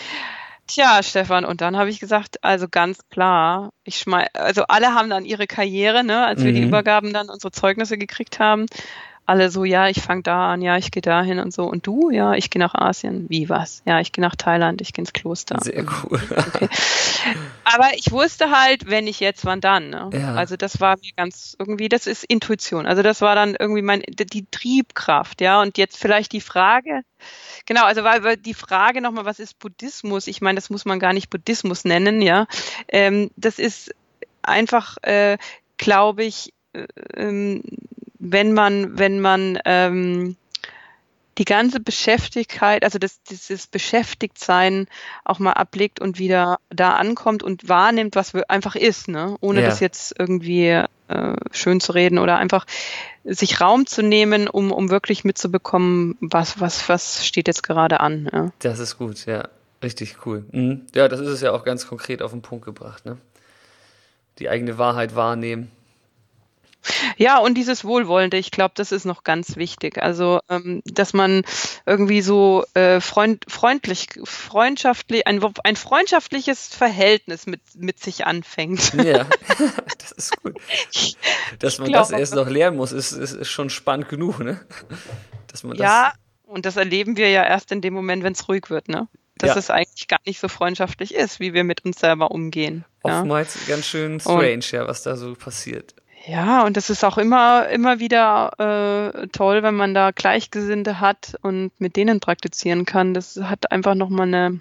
[0.73, 5.07] Tja, Stefan, und dann habe ich gesagt, also ganz klar, ich schmeiß, also alle haben
[5.07, 6.45] dann ihre Karriere, ne, als mhm.
[6.45, 6.69] wir die mhm.
[6.69, 8.65] Übergaben dann unsere Zeugnisse gekriegt haben.
[9.25, 11.65] Alle so, ja, ich fange da an, ja, ich gehe dahin und so.
[11.65, 13.25] Und du, ja, ich gehe nach Asien.
[13.29, 13.81] Wie was?
[13.86, 15.59] Ja, ich gehe nach Thailand, ich gehe ins Kloster.
[15.62, 16.21] Sehr cool.
[16.36, 16.67] Okay.
[17.63, 19.89] Aber ich wusste halt, wenn ich jetzt, wann dann.
[19.89, 20.09] Ne?
[20.13, 20.36] Ja.
[20.36, 22.86] Also das war mir ganz irgendwie, das ist Intuition.
[22.86, 25.62] Also das war dann irgendwie mein die Triebkraft, ja.
[25.62, 27.01] Und jetzt vielleicht die Frage,
[27.65, 30.27] genau, also weil, weil die Frage nochmal, was ist Buddhismus?
[30.27, 32.45] Ich meine, das muss man gar nicht Buddhismus nennen, ja.
[32.89, 33.95] Ähm, das ist
[34.41, 35.38] einfach, äh,
[35.77, 37.63] glaube ich, äh, ähm,
[38.23, 40.38] wenn man, wenn man ähm,
[41.38, 44.88] die ganze Beschäftigkeit, also das, dieses Beschäftigtsein
[45.25, 49.36] auch mal ablegt und wieder da ankommt und wahrnimmt, was einfach ist, ne?
[49.41, 49.67] ohne ja.
[49.67, 52.65] das jetzt irgendwie äh, schön zu reden oder einfach
[53.25, 58.29] sich Raum zu nehmen, um, um wirklich mitzubekommen, was, was, was steht jetzt gerade an.
[58.31, 58.51] Ja?
[58.59, 59.49] Das ist gut, ja.
[59.81, 60.45] Richtig cool.
[60.51, 60.83] Mhm.
[60.95, 63.05] Ja, das ist es ja auch ganz konkret auf den Punkt gebracht.
[63.05, 63.17] Ne?
[64.39, 65.71] Die eigene Wahrheit wahrnehmen
[67.17, 70.02] ja, und dieses Wohlwollende, ich glaube, das ist noch ganz wichtig.
[70.02, 71.43] Also, ähm, dass man
[71.86, 78.93] irgendwie so äh, freund, freundlich, freundschaftlich, ein, ein freundschaftliches Verhältnis mit, mit sich anfängt.
[78.93, 79.26] Ja,
[80.00, 80.58] das ist gut.
[81.60, 84.60] Dass man glaub, das erst noch lernen muss, ist, ist, ist schon spannend genug, ne?
[85.48, 88.48] Dass man das ja, und das erleben wir ja erst in dem Moment, wenn es
[88.48, 89.08] ruhig wird, ne?
[89.38, 89.58] Dass ja.
[89.58, 92.86] es eigentlich gar nicht so freundschaftlich ist, wie wir mit uns selber umgehen.
[93.02, 93.76] Oftmals ja?
[93.76, 95.96] ganz schön strange, und, ja, was da so passiert.
[96.25, 101.36] Ja, und das ist auch immer, immer wieder äh, toll, wenn man da Gleichgesinnte hat
[101.41, 103.13] und mit denen praktizieren kann.
[103.13, 104.59] Das hat einfach nochmal eine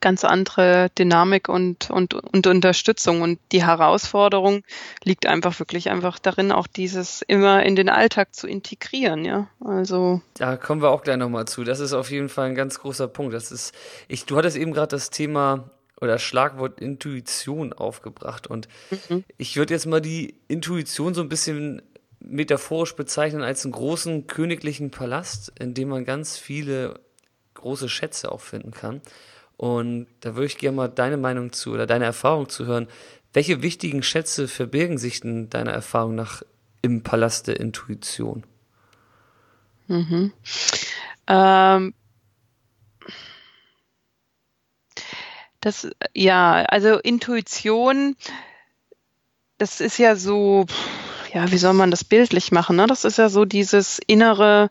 [0.00, 3.22] ganz andere Dynamik und, und, und Unterstützung.
[3.22, 4.64] Und die Herausforderung
[5.04, 9.46] liegt einfach wirklich einfach darin, auch dieses immer in den Alltag zu integrieren, ja.
[9.64, 10.20] Also.
[10.34, 11.62] Da kommen wir auch gleich nochmal zu.
[11.62, 13.34] Das ist auf jeden Fall ein ganz großer Punkt.
[13.34, 13.72] Das ist,
[14.08, 15.70] ich, du hattest eben gerade das Thema
[16.02, 18.48] oder Schlagwort Intuition aufgebracht.
[18.48, 18.68] Und
[19.08, 19.24] mhm.
[19.38, 21.80] ich würde jetzt mal die Intuition so ein bisschen
[22.20, 27.00] metaphorisch bezeichnen als einen großen königlichen Palast, in dem man ganz viele
[27.54, 29.00] große Schätze auch finden kann.
[29.56, 32.88] Und da würde ich gerne mal deine Meinung zu oder deine Erfahrung zu hören.
[33.32, 36.42] Welche wichtigen Schätze verbirgen sich denn deiner Erfahrung nach
[36.82, 38.44] im Palast der Intuition?
[39.86, 40.32] Mhm.
[41.28, 41.94] Ähm,
[45.62, 48.16] Das, ja, also Intuition,
[49.58, 50.66] das ist ja so,
[51.32, 52.76] ja, wie soll man das bildlich machen?
[52.76, 52.86] Ne?
[52.86, 54.70] Das ist ja so dieses innere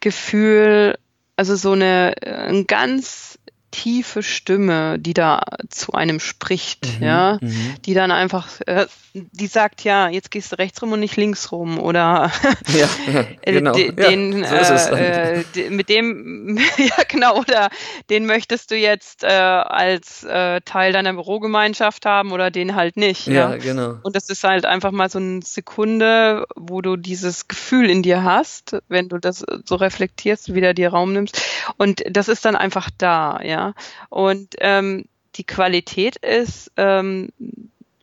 [0.00, 0.98] Gefühl,
[1.36, 3.38] also so eine, ein ganz
[3.72, 7.74] tiefe Stimme, die da zu einem spricht, mhm, ja, mhm.
[7.84, 11.50] die dann einfach, äh, die sagt, ja, jetzt gehst du rechts rum und nicht links
[11.50, 12.30] rum oder
[12.68, 12.88] ja,
[13.42, 13.72] äh, genau.
[13.72, 17.70] den, ja, so äh, äh, mit dem, ja genau, oder
[18.10, 23.26] den möchtest du jetzt äh, als Teil deiner Bürogemeinschaft haben oder den halt nicht.
[23.26, 23.96] Ja, ja, genau.
[24.02, 28.22] Und das ist halt einfach mal so eine Sekunde, wo du dieses Gefühl in dir
[28.22, 31.40] hast, wenn du das so reflektierst, wieder dir Raum nimmst
[31.78, 33.61] und das ist dann einfach da, ja.
[34.08, 35.04] Und ähm,
[35.36, 37.28] die Qualität ist ähm,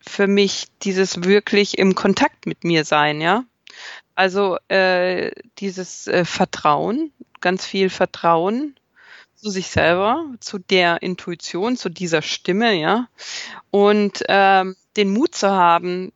[0.02, 3.44] für mich dieses wirklich im Kontakt mit mir sein, ja.
[4.16, 8.76] Also äh, dieses äh, Vertrauen, ganz viel Vertrauen
[9.36, 13.08] zu sich selber, zu der Intuition, zu dieser Stimme, ja.
[13.72, 16.12] Und ähm, den Mut zu haben,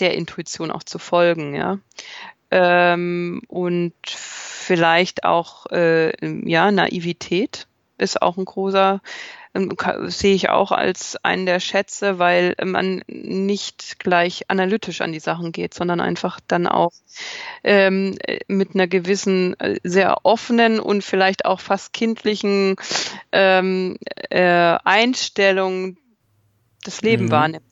[0.00, 1.78] der Intuition auch zu folgen, ja.
[2.50, 6.12] Ähm, und vielleicht auch äh,
[6.48, 7.67] ja Naivität
[7.98, 9.00] ist auch ein großer,
[9.54, 9.72] ähm,
[10.06, 15.52] sehe ich auch als einen der Schätze, weil man nicht gleich analytisch an die Sachen
[15.52, 16.92] geht, sondern einfach dann auch
[17.64, 22.76] ähm, mit einer gewissen, äh, sehr offenen und vielleicht auch fast kindlichen
[23.32, 23.98] ähm,
[24.30, 25.96] äh, Einstellung
[26.84, 27.30] das Leben mhm.
[27.30, 27.64] wahrnimmt.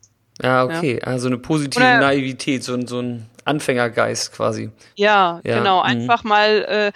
[0.43, 0.99] Ja, okay.
[1.01, 1.07] Ja.
[1.07, 4.71] Also eine positive Oder, Naivität, so, so ein Anfängergeist quasi.
[4.97, 5.59] Ja, ja.
[5.59, 5.79] genau.
[5.79, 5.87] Mhm.
[5.87, 6.93] Einfach mal, äh,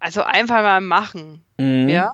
[0.00, 1.44] also einfach mal machen.
[1.58, 1.88] Mhm.
[1.88, 2.12] Ja.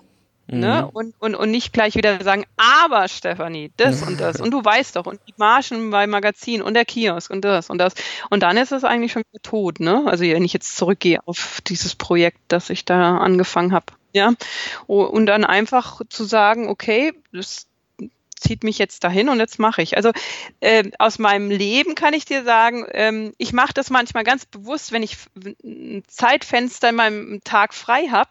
[0.50, 0.56] Ne?
[0.56, 0.60] Mhm.
[0.60, 0.90] Ne?
[0.92, 4.40] Und, und, und nicht gleich wieder sagen, aber Stefanie, das und das.
[4.40, 7.78] Und du weißt doch, und die Margen beim Magazin und der Kiosk und das und
[7.78, 7.94] das.
[8.30, 10.02] Und dann ist es eigentlich schon wieder tot, ne?
[10.06, 13.86] Also wenn ich jetzt zurückgehe auf dieses Projekt, das ich da angefangen habe.
[14.12, 14.32] Ja.
[14.86, 17.66] Und dann einfach zu sagen, okay, das
[18.40, 19.96] zieht mich jetzt dahin und jetzt mache ich.
[19.96, 20.10] Also
[20.60, 24.92] äh, aus meinem Leben kann ich dir sagen, ähm, ich mache das manchmal ganz bewusst,
[24.92, 25.16] wenn ich
[25.62, 28.30] ein Zeitfenster in meinem Tag frei habe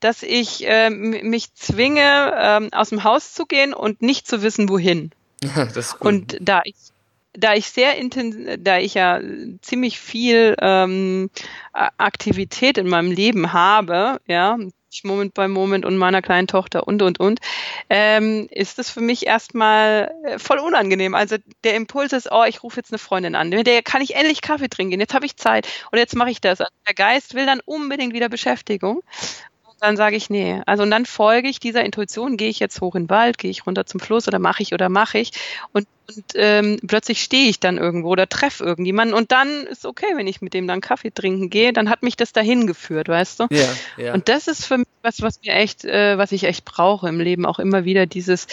[0.00, 4.68] dass ich äh, mich zwinge, ähm, aus dem Haus zu gehen und nicht zu wissen,
[4.68, 5.10] wohin.
[6.00, 6.74] Und da ich
[7.32, 9.20] da ich sehr intensiv, da ich ja
[9.62, 11.30] ziemlich viel ähm,
[11.72, 14.58] Aktivität in meinem Leben habe, ja,
[15.04, 17.38] Moment bei Moment und meiner kleinen Tochter und, und, und,
[17.88, 21.14] ähm, ist das für mich erstmal äh, voll unangenehm.
[21.14, 23.50] Also der Impuls ist, oh, ich rufe jetzt eine Freundin an.
[23.50, 24.98] Mit der kann ich endlich Kaffee trinken.
[24.98, 26.60] Jetzt habe ich Zeit und jetzt mache ich das.
[26.60, 29.02] Also der Geist will dann unbedingt wieder Beschäftigung
[29.80, 30.60] dann sage ich, nee.
[30.66, 33.50] Also und dann folge ich dieser Intuition, gehe ich jetzt hoch in den Wald, gehe
[33.50, 35.32] ich runter zum Fluss oder mache ich oder mache ich.
[35.72, 40.06] Und, und ähm, plötzlich stehe ich dann irgendwo oder treffe irgendjemanden und dann ist okay,
[40.16, 43.40] wenn ich mit dem dann Kaffee trinken gehe, dann hat mich das dahin geführt, weißt
[43.40, 43.46] du?
[43.50, 44.14] Ja, ja.
[44.14, 47.20] Und das ist für mich was, was mir echt, äh, was ich echt brauche im
[47.20, 48.46] Leben, auch immer wieder dieses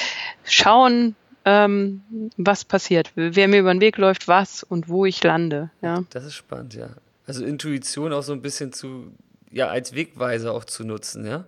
[0.43, 2.01] Schauen, ähm,
[2.35, 5.71] was passiert, wer mir über den Weg läuft, was und wo ich lande.
[5.81, 6.03] Ja.
[6.09, 6.89] Das ist spannend, ja.
[7.25, 9.11] Also Intuition auch so ein bisschen zu
[9.51, 11.45] ja als Wegweiser auch zu nutzen, ja?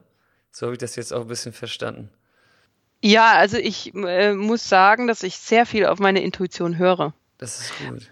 [0.52, 2.10] So habe ich das jetzt auch ein bisschen verstanden.
[3.02, 7.14] Ja, also ich äh, muss sagen, dass ich sehr viel auf meine Intuition höre.
[7.38, 8.12] Das ist gut.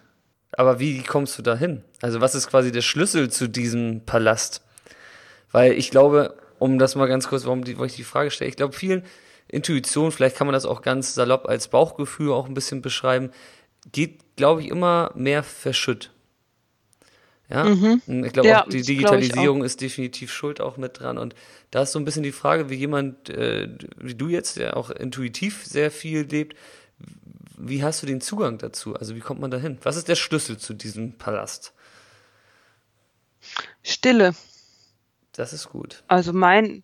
[0.53, 1.83] Aber wie kommst du da hin?
[2.01, 4.63] Also was ist quasi der Schlüssel zu diesem Palast?
[5.51, 8.49] Weil ich glaube, um das mal ganz kurz, warum, die, warum ich die Frage stelle,
[8.49, 9.03] ich glaube vielen
[9.47, 13.31] Intuition, vielleicht kann man das auch ganz salopp als Bauchgefühl auch ein bisschen beschreiben,
[13.91, 16.11] geht, glaube ich, immer mehr verschütt.
[17.49, 18.01] Ja, mhm.
[18.25, 19.65] ich glaube ja, auch die Digitalisierung auch.
[19.65, 21.17] ist definitiv schuld auch mit dran.
[21.17, 21.33] Und
[21.71, 24.89] da ist so ein bisschen die Frage, wie jemand, äh, wie du jetzt, der auch
[24.89, 26.57] intuitiv sehr viel lebt,
[27.57, 28.95] wie hast du den Zugang dazu?
[28.95, 29.77] Also wie kommt man da hin?
[29.81, 31.73] Was ist der Schlüssel zu diesem Palast?
[33.81, 34.35] Stille.
[35.31, 36.03] Das ist gut.
[36.07, 36.83] Also mein,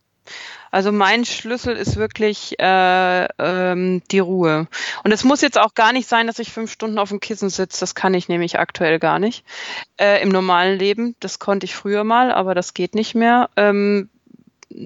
[0.72, 4.68] also mein Schlüssel ist wirklich äh, ähm, die Ruhe.
[5.04, 7.50] Und es muss jetzt auch gar nicht sein, dass ich fünf Stunden auf dem Kissen
[7.50, 7.80] sitze.
[7.82, 9.46] Das kann ich nämlich aktuell gar nicht.
[9.98, 13.50] Äh, Im normalen Leben, das konnte ich früher mal, aber das geht nicht mehr.
[13.56, 14.10] Ähm,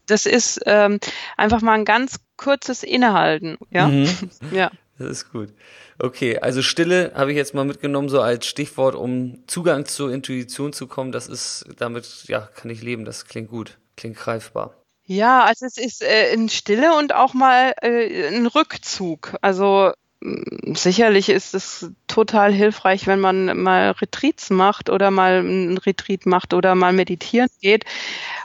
[0.08, 1.00] das ist ähm,
[1.38, 3.58] einfach mal ein ganz kurzes Innehalten.
[3.72, 4.10] Ja, mhm.
[4.52, 4.72] ja.
[5.00, 5.54] Das ist gut.
[6.00, 10.74] Okay, also Stille habe ich jetzt mal mitgenommen, so als Stichwort, um Zugang zur Intuition
[10.74, 11.12] zu kommen.
[11.12, 13.06] Das ist, damit, ja, kann ich leben.
[13.06, 14.76] Das klingt gut, klingt greifbar.
[15.10, 19.36] Ja, also es ist äh, in Stille und auch mal äh, ein Rückzug.
[19.42, 25.78] Also mm, sicherlich ist es total hilfreich, wenn man mal Retreats macht oder mal ein
[25.78, 27.86] Retreat macht oder mal meditieren geht.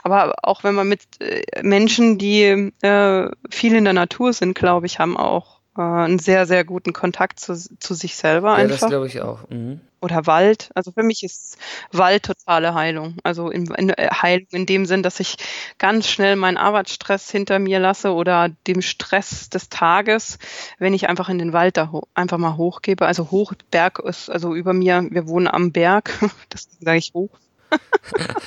[0.03, 4.85] Aber auch wenn man mit äh, Menschen, die äh, viel in der Natur sind, glaube
[4.85, 8.79] ich, haben auch äh, einen sehr, sehr guten Kontakt zu, zu sich selber ja, einfach.
[8.79, 9.49] das glaube ich auch.
[9.49, 10.69] Mhm oder Wald.
[10.75, 11.57] Also für mich ist
[11.91, 13.15] Wald totale Heilung.
[13.23, 15.37] Also in, in, äh, Heilung in dem Sinn, dass ich
[15.79, 20.37] ganz schnell meinen Arbeitsstress hinter mir lasse oder dem Stress des Tages,
[20.77, 23.05] wenn ich einfach in den Wald da einfach mal hochgebe.
[23.05, 26.11] Also Hochberg ist also über mir, wir wohnen am Berg,
[26.49, 27.31] das sage ich hoch.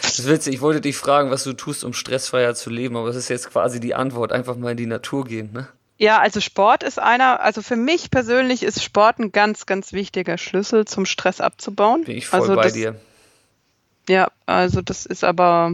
[0.02, 3.08] das ist witzig, ich wollte dich fragen, was du tust, um stressfreier zu leben, aber
[3.08, 5.68] es ist jetzt quasi die Antwort, einfach mal in die Natur gehen, ne?
[5.98, 10.36] Ja, also Sport ist einer, also für mich persönlich ist Sport ein ganz, ganz wichtiger
[10.36, 12.04] Schlüssel zum Stress abzubauen.
[12.04, 12.96] Bin ich voll also bei das, dir.
[14.08, 15.72] Ja, also das ist aber,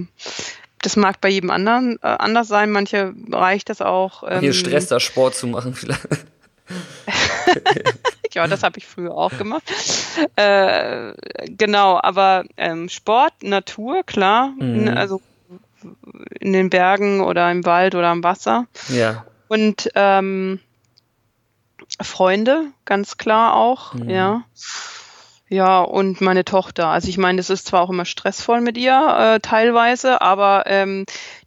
[0.81, 2.71] das mag bei jedem anderen äh, anders sein.
[2.71, 4.23] Manche reicht das auch.
[4.27, 6.03] Ähm, Hier Stress, da Sport zu machen vielleicht.
[8.33, 9.65] ja, das habe ich früher auch gemacht.
[10.37, 11.13] Äh,
[11.49, 14.55] genau, aber ähm, Sport, Natur, klar.
[14.59, 14.89] Mhm.
[14.89, 15.21] Also
[16.39, 18.67] in den Bergen oder im Wald oder am Wasser.
[18.89, 19.27] Ja.
[19.53, 20.61] Und ähm,
[22.01, 24.09] Freunde, ganz klar auch, mhm.
[24.09, 24.45] ja.
[25.51, 26.87] Ja, und meine Tochter.
[26.87, 31.05] Also ich meine, das ist zwar auch immer stressvoll mit ihr, äh, teilweise, aber ähm,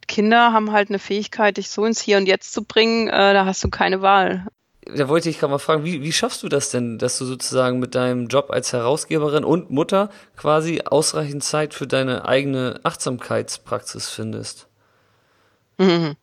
[0.07, 3.45] Kinder haben halt eine Fähigkeit, dich so ins Hier und Jetzt zu bringen, äh, da
[3.45, 4.45] hast du keine Wahl.
[4.85, 7.79] Da wollte ich gerade mal fragen, wie, wie schaffst du das denn, dass du sozusagen
[7.79, 14.67] mit deinem Job als Herausgeberin und Mutter quasi ausreichend Zeit für deine eigene Achtsamkeitspraxis findest?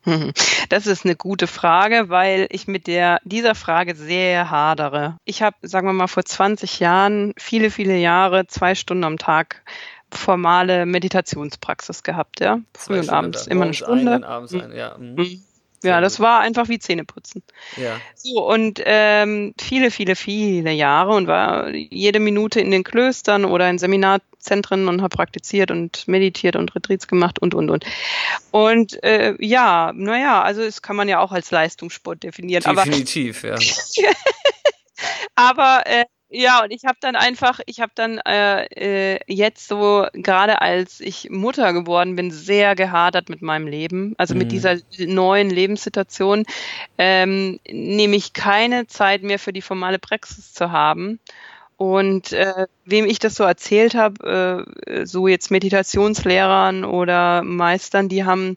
[0.68, 5.18] Das ist eine gute Frage, weil ich mit der, dieser Frage sehr hadere.
[5.24, 9.62] Ich habe, sagen wir mal, vor 20 Jahren, viele, viele Jahre, zwei Stunden am Tag
[10.10, 12.60] formale Meditationspraxis gehabt, ja.
[12.76, 14.12] Früh und abends immer eine Stunde.
[14.12, 14.96] Ein, abends ein, ja.
[14.98, 15.14] Mhm.
[15.14, 15.42] mhm.
[15.84, 17.42] Ja, das war einfach wie Zähneputzen.
[17.76, 17.96] Ja.
[18.14, 23.68] So, und ähm, viele, viele, viele Jahre und war jede Minute in den Klöstern oder
[23.68, 23.78] in
[24.42, 27.84] Seminarzentren und habe praktiziert und meditiert und Retreats gemacht und, und, und.
[28.50, 32.62] Und äh, ja, naja, also das kann man ja auch als Leistungssport definieren.
[32.62, 34.10] Definitiv, aber, ja.
[35.34, 38.64] aber äh, ja, und ich habe dann einfach, ich habe dann äh,
[39.14, 44.14] äh, jetzt so, gerade als ich Mutter geworden bin, sehr gehadert mit meinem Leben.
[44.16, 44.38] Also mhm.
[44.38, 46.44] mit dieser neuen Lebenssituation
[46.96, 51.20] ähm, nehme ich keine Zeit mehr für die formale Praxis zu haben.
[51.82, 58.24] Und äh, wem ich das so erzählt habe, äh, so jetzt Meditationslehrern oder Meistern, die
[58.24, 58.56] haben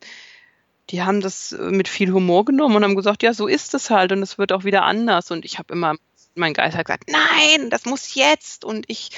[0.91, 4.11] die haben das mit viel Humor genommen und haben gesagt, ja, so ist es halt
[4.11, 5.31] und es wird auch wieder anders.
[5.31, 5.95] Und ich habe immer
[6.35, 9.09] mein Geist hat gesagt, nein, das muss jetzt und ich,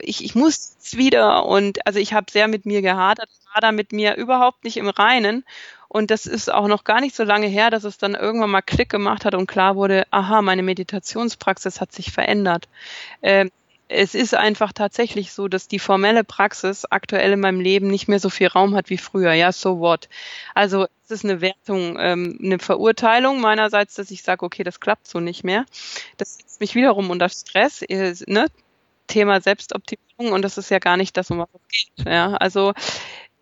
[0.00, 1.44] ich, ich muss wieder.
[1.44, 4.88] Und also ich habe sehr mit mir gehadert, war da mit mir überhaupt nicht im
[4.88, 5.44] Reinen.
[5.92, 8.62] Und das ist auch noch gar nicht so lange her, dass es dann irgendwann mal
[8.62, 12.68] Klick gemacht hat und klar wurde, aha, meine Meditationspraxis hat sich verändert.
[13.22, 13.50] Ähm,
[13.88, 18.20] es ist einfach tatsächlich so, dass die formelle Praxis aktuell in meinem Leben nicht mehr
[18.20, 19.32] so viel Raum hat wie früher.
[19.32, 20.08] Ja, so what?
[20.54, 25.08] Also es ist eine Wertung, ähm, eine Verurteilung meinerseits, dass ich sage, okay, das klappt
[25.08, 25.64] so nicht mehr.
[26.18, 27.82] Das setzt mich wiederum unter Stress.
[27.82, 28.46] Äh, ne?
[29.08, 32.06] Thema Selbstoptimierung und das ist ja gar nicht das, um was es geht.
[32.06, 32.74] Ja, also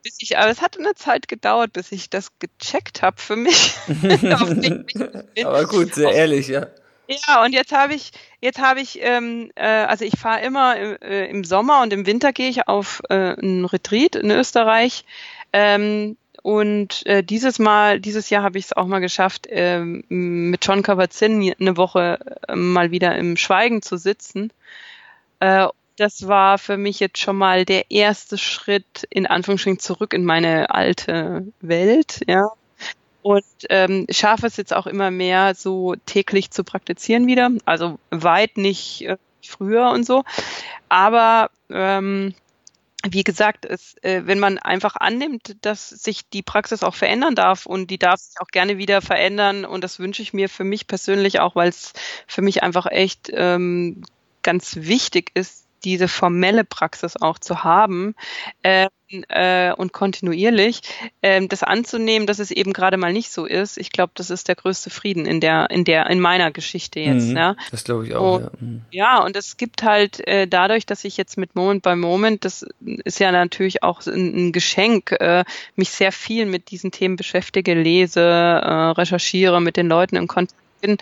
[0.08, 3.74] bis ich, aber es hat eine Zeit gedauert, bis ich das gecheckt habe für mich.
[5.44, 6.66] aber gut, sehr ehrlich, ja.
[7.08, 11.28] Ja, und jetzt habe ich, jetzt habe ich, ähm, äh, also ich fahre immer äh,
[11.30, 15.04] im Sommer und im Winter gehe ich auf äh, ein Retreat in Österreich.
[15.52, 20.64] Ähm, und äh, dieses Mal, dieses Jahr habe ich es auch mal geschafft, ähm, mit
[20.64, 24.52] John Kabat-Zinn eine Woche äh, mal wieder im Schweigen zu sitzen.
[25.40, 25.68] Äh,
[25.98, 30.70] das war für mich jetzt schon mal der erste Schritt in Anführungsstrichen zurück in meine
[30.70, 32.48] alte Welt, ja.
[33.22, 37.50] Und ähm, schaffe es jetzt auch immer mehr so täglich zu praktizieren wieder.
[37.64, 40.24] Also weit nicht äh, früher und so.
[40.88, 42.34] Aber ähm,
[43.06, 47.66] wie gesagt, es, äh, wenn man einfach annimmt, dass sich die Praxis auch verändern darf
[47.66, 50.86] und die darf sich auch gerne wieder verändern und das wünsche ich mir für mich
[50.86, 51.92] persönlich auch, weil es
[52.26, 54.02] für mich einfach echt ähm,
[54.42, 58.14] ganz wichtig ist, diese formelle Praxis auch zu haben
[58.62, 58.88] äh,
[59.28, 60.80] äh, und kontinuierlich,
[61.22, 63.78] äh, das anzunehmen, dass es eben gerade mal nicht so ist.
[63.78, 67.28] Ich glaube, das ist der größte Frieden in der, in der, in meiner Geschichte jetzt.
[67.28, 67.56] Mhm, ja.
[67.70, 68.36] Das glaube ich auch.
[68.36, 68.50] Und, ja.
[68.60, 68.82] Mhm.
[68.90, 72.66] ja, und es gibt halt äh, dadurch, dass ich jetzt mit Moment by Moment, das
[72.80, 75.44] ist ja natürlich auch ein, ein Geschenk, äh,
[75.76, 80.54] mich sehr viel mit diesen Themen beschäftige, lese, äh, recherchiere, mit den Leuten im Kontakt
[80.80, 80.98] bin,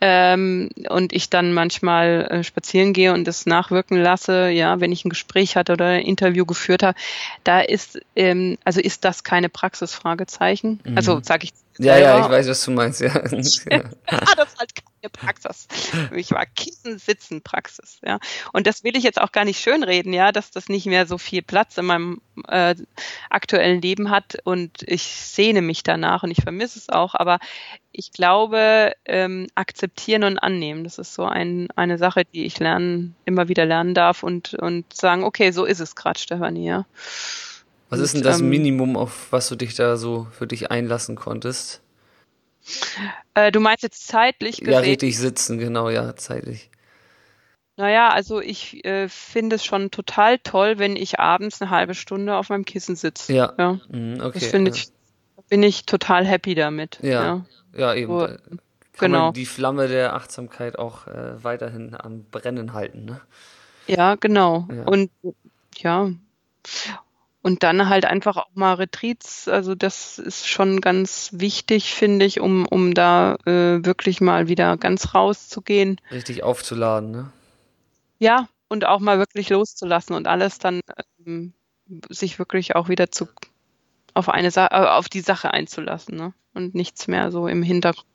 [0.00, 5.04] ähm, und ich dann manchmal äh, spazieren gehe und das nachwirken lasse, ja, wenn ich
[5.04, 6.96] ein Gespräch hatte oder ein Interview geführt habe,
[7.42, 10.80] da ist, ähm, also ist das keine Praxis, Fragezeichen.
[10.84, 10.96] Mhm.
[10.96, 11.52] Also sage ich.
[11.78, 13.14] Ja, ja, ich weiß, was du meinst, ja.
[13.14, 15.68] ah, das ist halt keine Praxis.
[16.14, 18.18] Ich war Kissen, Sitzen, Praxis, ja.
[18.52, 21.18] Und das will ich jetzt auch gar nicht schönreden, ja, dass das nicht mehr so
[21.18, 22.74] viel Platz in meinem äh,
[23.30, 27.38] aktuellen Leben hat und ich sehne mich danach und ich vermisse es auch, aber
[27.92, 33.14] ich glaube, ähm, akzeptieren und annehmen, das ist so ein, eine Sache, die ich lernen,
[33.24, 36.86] immer wieder lernen darf und, und sagen, okay, so ist es gerade, Stefanie, ja.
[37.88, 40.70] Was und, ist denn das ähm, Minimum, auf was du dich da so für dich
[40.70, 41.82] einlassen konntest?
[43.34, 44.72] Äh, du meinst jetzt zeitlich gesehen?
[44.72, 46.70] Ja, richtig sitzen, genau, ja, zeitlich.
[47.76, 52.36] Naja, also ich äh, finde es schon total toll, wenn ich abends eine halbe Stunde
[52.36, 53.32] auf meinem Kissen sitze.
[53.32, 53.54] Ja.
[53.56, 53.80] ja.
[53.88, 54.40] Mhm, okay.
[54.40, 54.88] Das finde ich,
[55.48, 56.98] bin ich total happy damit.
[57.02, 57.10] Ja.
[57.12, 57.44] Ja,
[57.76, 58.12] ja eben.
[58.12, 58.26] So,
[58.98, 59.26] kann genau.
[59.26, 63.20] man die Flamme der Achtsamkeit auch äh, weiterhin am Brennen halten, ne?
[63.86, 64.66] Ja, genau.
[64.74, 64.82] Ja.
[64.82, 65.10] Und
[65.76, 66.10] ja.
[67.40, 72.40] Und dann halt einfach auch mal Retreats, also das ist schon ganz wichtig, finde ich,
[72.40, 76.00] um, um da äh, wirklich mal wieder ganz rauszugehen.
[76.10, 77.30] Richtig aufzuladen, ne?
[78.18, 80.80] Ja, und auch mal wirklich loszulassen und alles dann
[81.24, 81.52] ähm,
[82.10, 83.28] sich wirklich auch wieder zu
[84.14, 86.34] auf eine Sa äh, auf die Sache einzulassen, ne?
[86.54, 88.06] Und nichts mehr so im Hintergrund.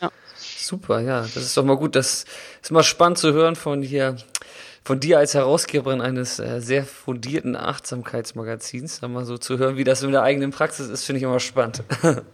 [0.00, 0.10] Ja.
[0.36, 1.94] Super, ja, das ist doch mal gut.
[1.94, 2.24] Das
[2.62, 4.16] ist mal spannend zu hören von hier,
[4.84, 9.84] von dir als Herausgeberin eines äh, sehr fundierten Achtsamkeitsmagazins, da mal so zu hören, wie
[9.84, 11.82] das in der eigenen Praxis ist, finde ich immer spannend.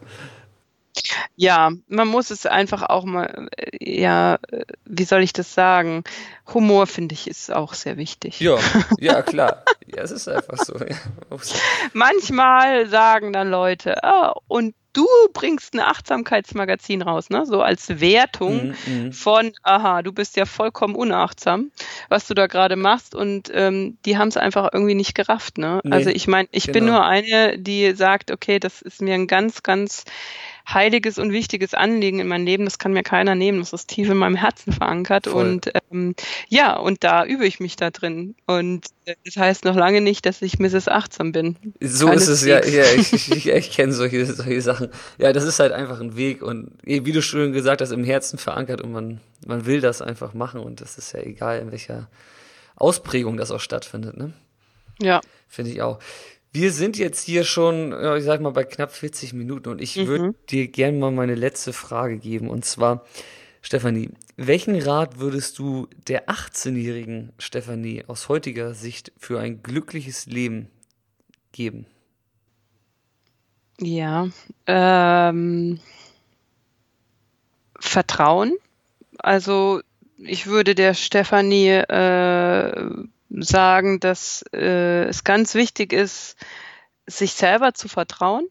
[1.35, 6.03] Ja, man muss es einfach auch mal, äh, ja, äh, wie soll ich das sagen?
[6.53, 8.39] Humor, finde ich, ist auch sehr wichtig.
[8.39, 8.57] Ja,
[8.99, 9.63] ja, klar.
[9.85, 10.75] ja, es ist einfach so.
[10.77, 10.95] Ja.
[11.93, 17.45] Manchmal sagen dann Leute, ah, und du bringst ein Achtsamkeitsmagazin raus, ne?
[17.45, 19.11] So als Wertung mm, mm.
[19.11, 21.71] von, aha, du bist ja vollkommen unachtsam,
[22.09, 23.13] was du da gerade machst.
[23.13, 25.81] Und ähm, die haben es einfach irgendwie nicht gerafft, ne?
[25.83, 26.73] Nee, also ich meine, ich genau.
[26.73, 30.03] bin nur eine, die sagt, okay, das ist mir ein ganz, ganz
[30.67, 32.65] heiliges und wichtiges Anliegen in meinem Leben.
[32.65, 33.59] Das kann mir keiner nehmen.
[33.59, 35.27] Das ist tief in meinem Herzen verankert.
[35.27, 35.47] Voll.
[35.47, 36.15] Und ähm,
[36.49, 38.35] ja, und da übe ich mich da drin.
[38.45, 40.87] Und äh, das heißt noch lange nicht, dass ich Mrs.
[40.87, 41.55] Achtsam bin.
[41.79, 42.63] So Keines ist es ja.
[42.65, 44.89] ja ich ich, ich kenne solche, solche Sachen.
[45.17, 46.41] Ja, das ist halt einfach ein Weg.
[46.41, 48.81] Und wie du schon gesagt hast, im Herzen verankert.
[48.81, 50.59] Und man, man will das einfach machen.
[50.59, 52.09] Und das ist ja egal, in welcher
[52.75, 54.17] Ausprägung das auch stattfindet.
[54.17, 54.33] Ne?
[54.99, 55.21] Ja.
[55.47, 55.99] Finde ich auch.
[56.57, 60.07] Wir sind jetzt hier schon, ich sag mal, bei knapp 40 Minuten und ich mhm.
[60.07, 62.49] würde dir gerne mal meine letzte Frage geben.
[62.49, 63.05] Und zwar,
[63.61, 70.67] Stefanie, welchen Rat würdest du der 18-jährigen Stefanie aus heutiger Sicht für ein glückliches Leben
[71.51, 71.85] geben?
[73.79, 74.27] Ja,
[74.65, 75.79] ähm,
[77.79, 78.57] Vertrauen.
[79.19, 79.81] Also
[80.17, 82.89] ich würde der Stefanie äh,
[83.29, 86.37] sagen, dass äh, es ganz wichtig ist,
[87.07, 88.47] sich selber zu vertrauen.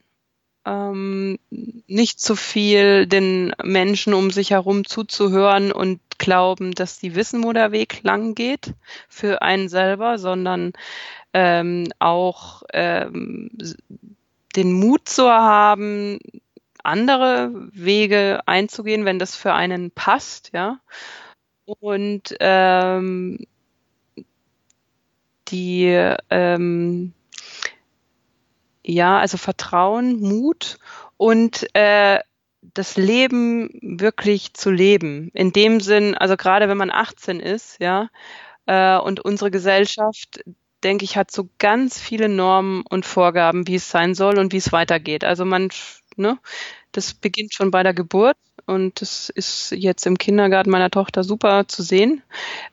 [0.66, 1.39] ähm,
[1.87, 7.53] nicht zu viel den Menschen um sich herum zuzuhören und glauben, dass die wissen, wo
[7.53, 8.74] der Weg lang geht
[9.09, 10.72] für einen selber, sondern
[11.33, 13.51] ähm, auch ähm,
[14.57, 16.18] den Mut zu haben,
[16.83, 20.81] andere Wege einzugehen, wenn das für einen passt, ja.
[21.64, 23.39] Und ähm,
[25.49, 27.12] die ähm,
[28.86, 30.78] ja, also Vertrauen, Mut
[31.16, 32.20] und äh,
[32.74, 35.30] das Leben wirklich zu leben.
[35.34, 38.09] In dem Sinn, also gerade wenn man 18 ist, ja,
[38.66, 40.44] äh, und unsere Gesellschaft,
[40.84, 44.59] denke ich, hat so ganz viele Normen und Vorgaben, wie es sein soll und wie
[44.59, 45.24] es weitergeht.
[45.24, 45.70] Also man,
[46.16, 46.38] ne,
[46.97, 51.68] das beginnt schon bei der Geburt und das ist jetzt im Kindergarten meiner Tochter super
[51.68, 52.22] zu sehen.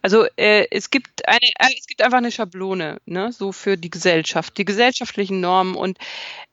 [0.01, 3.89] Also äh, es gibt eine, äh, es gibt einfach eine Schablone, ne, so für die
[3.89, 5.97] Gesellschaft, die gesellschaftlichen Normen und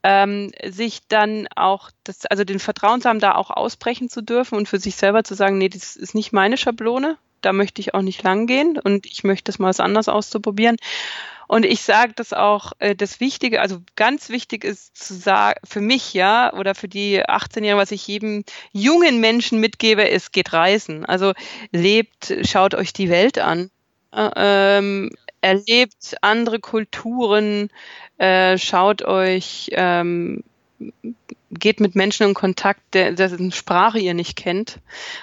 [0.02, 4.56] ähm, sich dann auch, das, also den Vertrauen zu haben, da auch ausbrechen zu dürfen
[4.56, 7.94] und für sich selber zu sagen, nee, das ist nicht meine Schablone, da möchte ich
[7.94, 10.76] auch nicht lang gehen und ich möchte es mal was anderes auszuprobieren.
[11.50, 15.80] Und ich sage das auch, äh, das Wichtige, also ganz wichtig ist zu sagen, für
[15.80, 21.04] mich, ja, oder für die 18-Jährigen, was ich jedem jungen Menschen mitgebe, ist, geht reisen.
[21.04, 21.32] Also
[21.72, 23.70] lebt, schaut euch die Welt an.
[24.14, 25.10] Äh, ähm,
[25.40, 27.70] erlebt andere Kulturen,
[28.18, 30.44] äh, schaut euch ähm,
[31.50, 34.78] geht mit Menschen in Kontakt, der, dessen Sprache ihr nicht kennt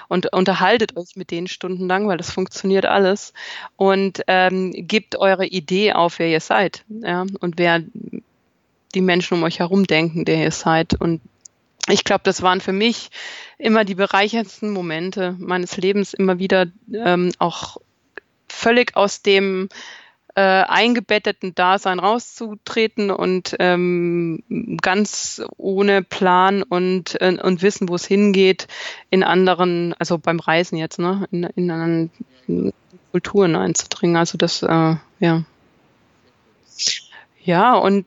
[0.08, 3.32] und unterhaltet euch mit denen stundenlang, weil das funktioniert alles
[3.76, 7.82] und ähm, gebt eure Idee auf, wer ihr seid ja, und wer
[8.94, 10.94] die Menschen um euch herum denken, der ihr seid.
[10.94, 11.20] Und
[11.88, 13.10] ich glaube, das waren für mich
[13.58, 17.78] immer die bereicherndsten Momente meines Lebens, immer wieder ähm, auch
[18.48, 19.68] völlig aus dem
[20.38, 24.44] äh, eingebetteten Dasein rauszutreten und ähm,
[24.80, 28.68] ganz ohne Plan und, äh, und Wissen, wo es hingeht,
[29.10, 32.10] in anderen, also beim Reisen jetzt, ne, in, in anderen
[33.10, 34.16] Kulturen einzudringen.
[34.16, 35.42] Also das, äh, ja.
[37.42, 38.06] Ja, und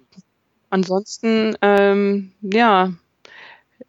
[0.70, 2.94] ansonsten, ähm, ja,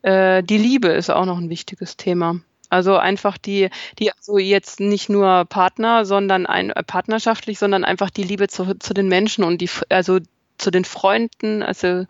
[0.02, 2.40] äh, die Liebe ist auch noch ein wichtiges Thema.
[2.72, 3.68] Also einfach die,
[3.98, 8.78] die also jetzt nicht nur Partner, sondern ein äh, partnerschaftlich, sondern einfach die Liebe zu,
[8.78, 10.20] zu den Menschen und die, also
[10.56, 11.62] zu den Freunden.
[11.62, 12.06] Also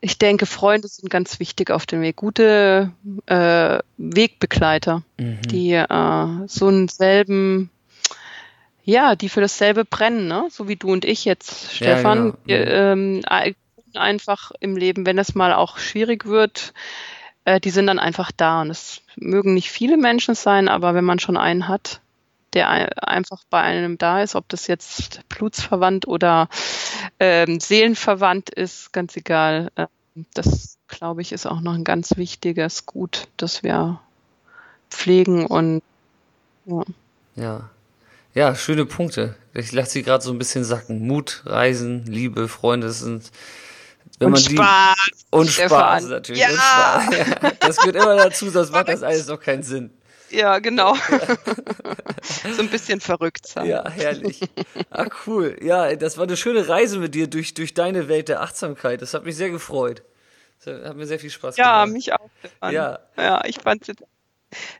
[0.00, 2.14] ich denke, Freunde sind ganz wichtig auf dem Weg.
[2.14, 2.92] Gute
[3.26, 5.42] äh, Wegbegleiter, mhm.
[5.42, 7.70] die äh, so einen selben,
[8.84, 10.46] ja, die für dasselbe brennen, ne?
[10.50, 12.36] so wie du und ich jetzt, Stefan.
[12.46, 12.94] Ja, genau.
[12.94, 13.22] mhm.
[13.26, 13.54] ähm,
[13.94, 16.72] einfach im Leben, wenn es mal auch schwierig wird,
[17.44, 18.62] äh, die sind dann einfach da.
[18.62, 22.00] Und es mögen nicht viele Menschen sein, aber wenn man schon einen hat,
[22.52, 22.68] der
[23.08, 26.48] einfach bei einem da ist, ob das jetzt blutsverwandt oder
[27.18, 29.70] ähm, seelenverwandt ist, ganz egal.
[29.76, 29.86] Äh,
[30.34, 34.00] das, glaube ich, ist auch noch ein ganz wichtiges Gut, das wir
[34.90, 35.82] pflegen und
[36.66, 36.82] ja.
[37.34, 37.70] Ja,
[38.34, 39.34] ja schöne Punkte.
[39.54, 41.06] Ich lasse sie gerade so ein bisschen sacken.
[41.06, 43.30] Mut, Reisen, Liebe, Freunde, das sind
[44.18, 44.94] wenn und Spaß.
[45.06, 46.42] Die, und Spaß natürlich.
[46.42, 46.48] Ja.
[46.48, 47.28] Und Spaß.
[47.42, 47.52] Ja.
[47.60, 49.90] Das gehört immer dazu, sonst macht das alles auch keinen Sinn.
[50.30, 50.94] Ja, genau.
[52.54, 53.66] so ein bisschen verrückt sein.
[53.66, 54.40] Ja, herrlich.
[54.90, 55.58] Ah, cool.
[55.62, 59.02] Ja, das war eine schöne Reise mit dir durch, durch deine Welt der Achtsamkeit.
[59.02, 60.02] Das hat mich sehr gefreut.
[60.64, 61.68] Das hat mir sehr viel Spaß gemacht.
[61.68, 62.30] Ja, mich auch.
[62.38, 62.72] Stefan.
[62.72, 62.98] Ja.
[63.16, 63.96] ja, ich fand es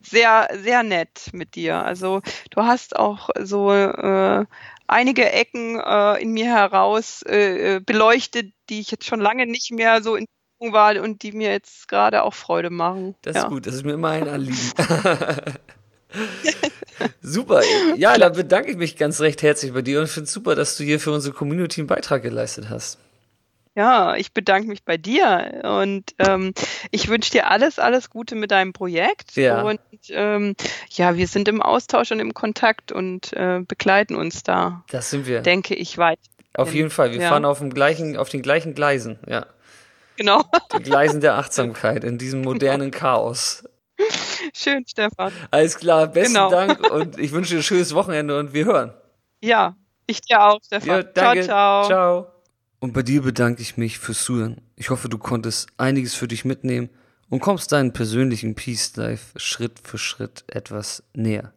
[0.03, 1.85] sehr, sehr nett mit dir.
[1.85, 4.45] Also du hast auch so äh,
[4.87, 9.71] einige Ecken äh, in mir heraus äh, äh, beleuchtet, die ich jetzt schon lange nicht
[9.73, 10.27] mehr so in
[10.71, 13.17] war und die mir jetzt gerade auch Freude machen.
[13.23, 13.43] Das ja.
[13.43, 14.57] ist gut, das ist mir immer ein Anliegen.
[17.23, 17.63] super.
[17.97, 20.77] Ja, da bedanke ich mich ganz recht herzlich bei dir und finde es super, dass
[20.77, 22.99] du hier für unsere Community einen Beitrag geleistet hast.
[23.75, 26.53] Ja, ich bedanke mich bei dir und ähm,
[26.91, 29.35] ich wünsche dir alles, alles Gute mit deinem Projekt.
[29.37, 29.63] Ja.
[29.63, 30.55] Und ähm,
[30.91, 34.85] ja, wir sind im Austausch und im Kontakt und äh, begleiten uns da.
[34.91, 35.41] Das sind wir.
[35.41, 36.19] Denke ich weit.
[36.55, 37.13] Auf jeden Fall.
[37.13, 37.29] Wir ja.
[37.31, 39.47] fahren auf, dem gleichen, auf den gleichen Gleisen, ja.
[40.17, 40.45] Genau.
[40.77, 43.65] Die Gleisen der Achtsamkeit in diesem modernen Chaos.
[44.55, 45.33] Schön, Stefan.
[45.51, 46.51] Alles klar, besten genau.
[46.51, 48.93] Dank und ich wünsche dir ein schönes Wochenende und wir hören.
[49.41, 50.89] Ja, ich dir auch, Stefan.
[50.89, 51.43] Ja, danke.
[51.45, 51.87] Ciao, ciao.
[51.87, 52.32] Ciao.
[52.83, 54.61] Und bei dir bedanke ich mich fürs Zuhören.
[54.75, 56.91] Ich hoffe, du konntest einiges für dich mitnehmen
[57.29, 61.53] und kommst deinen persönlichen Peace Life Schritt für Schritt etwas näher.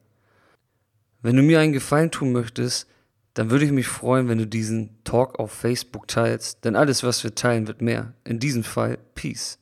[1.24, 2.88] Wenn du mir einen Gefallen tun möchtest,
[3.34, 7.24] dann würde ich mich freuen, wenn du diesen Talk auf Facebook teilst, denn alles, was
[7.24, 8.14] wir teilen, wird mehr.
[8.24, 9.58] In diesem Fall Peace.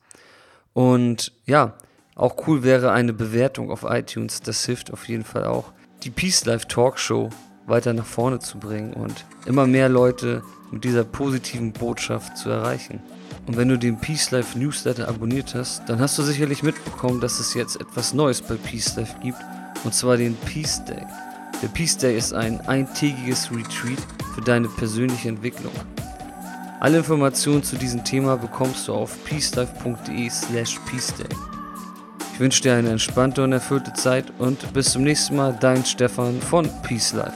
[0.74, 1.78] Und ja,
[2.14, 5.72] auch cool wäre eine Bewertung auf iTunes, das hilft auf jeden Fall auch.
[6.02, 7.30] Die Peace Life Talk Show
[7.66, 13.00] weiter nach vorne zu bringen und immer mehr Leute mit dieser positiven Botschaft zu erreichen.
[13.46, 17.40] Und wenn du den Peace Life Newsletter abonniert hast, dann hast du sicherlich mitbekommen, dass
[17.40, 19.38] es jetzt etwas Neues bei Peace Life gibt,
[19.84, 21.02] und zwar den Peace Day.
[21.62, 23.98] Der Peace Day ist ein eintägiges Retreat
[24.34, 25.72] für deine persönliche Entwicklung.
[26.80, 31.53] Alle Informationen zu diesem Thema bekommst du auf peacelife.de slash peaceday.
[32.34, 36.40] Ich wünsche dir eine entspannte und erfüllte Zeit und bis zum nächsten Mal, dein Stefan
[36.40, 37.32] von Peace Life.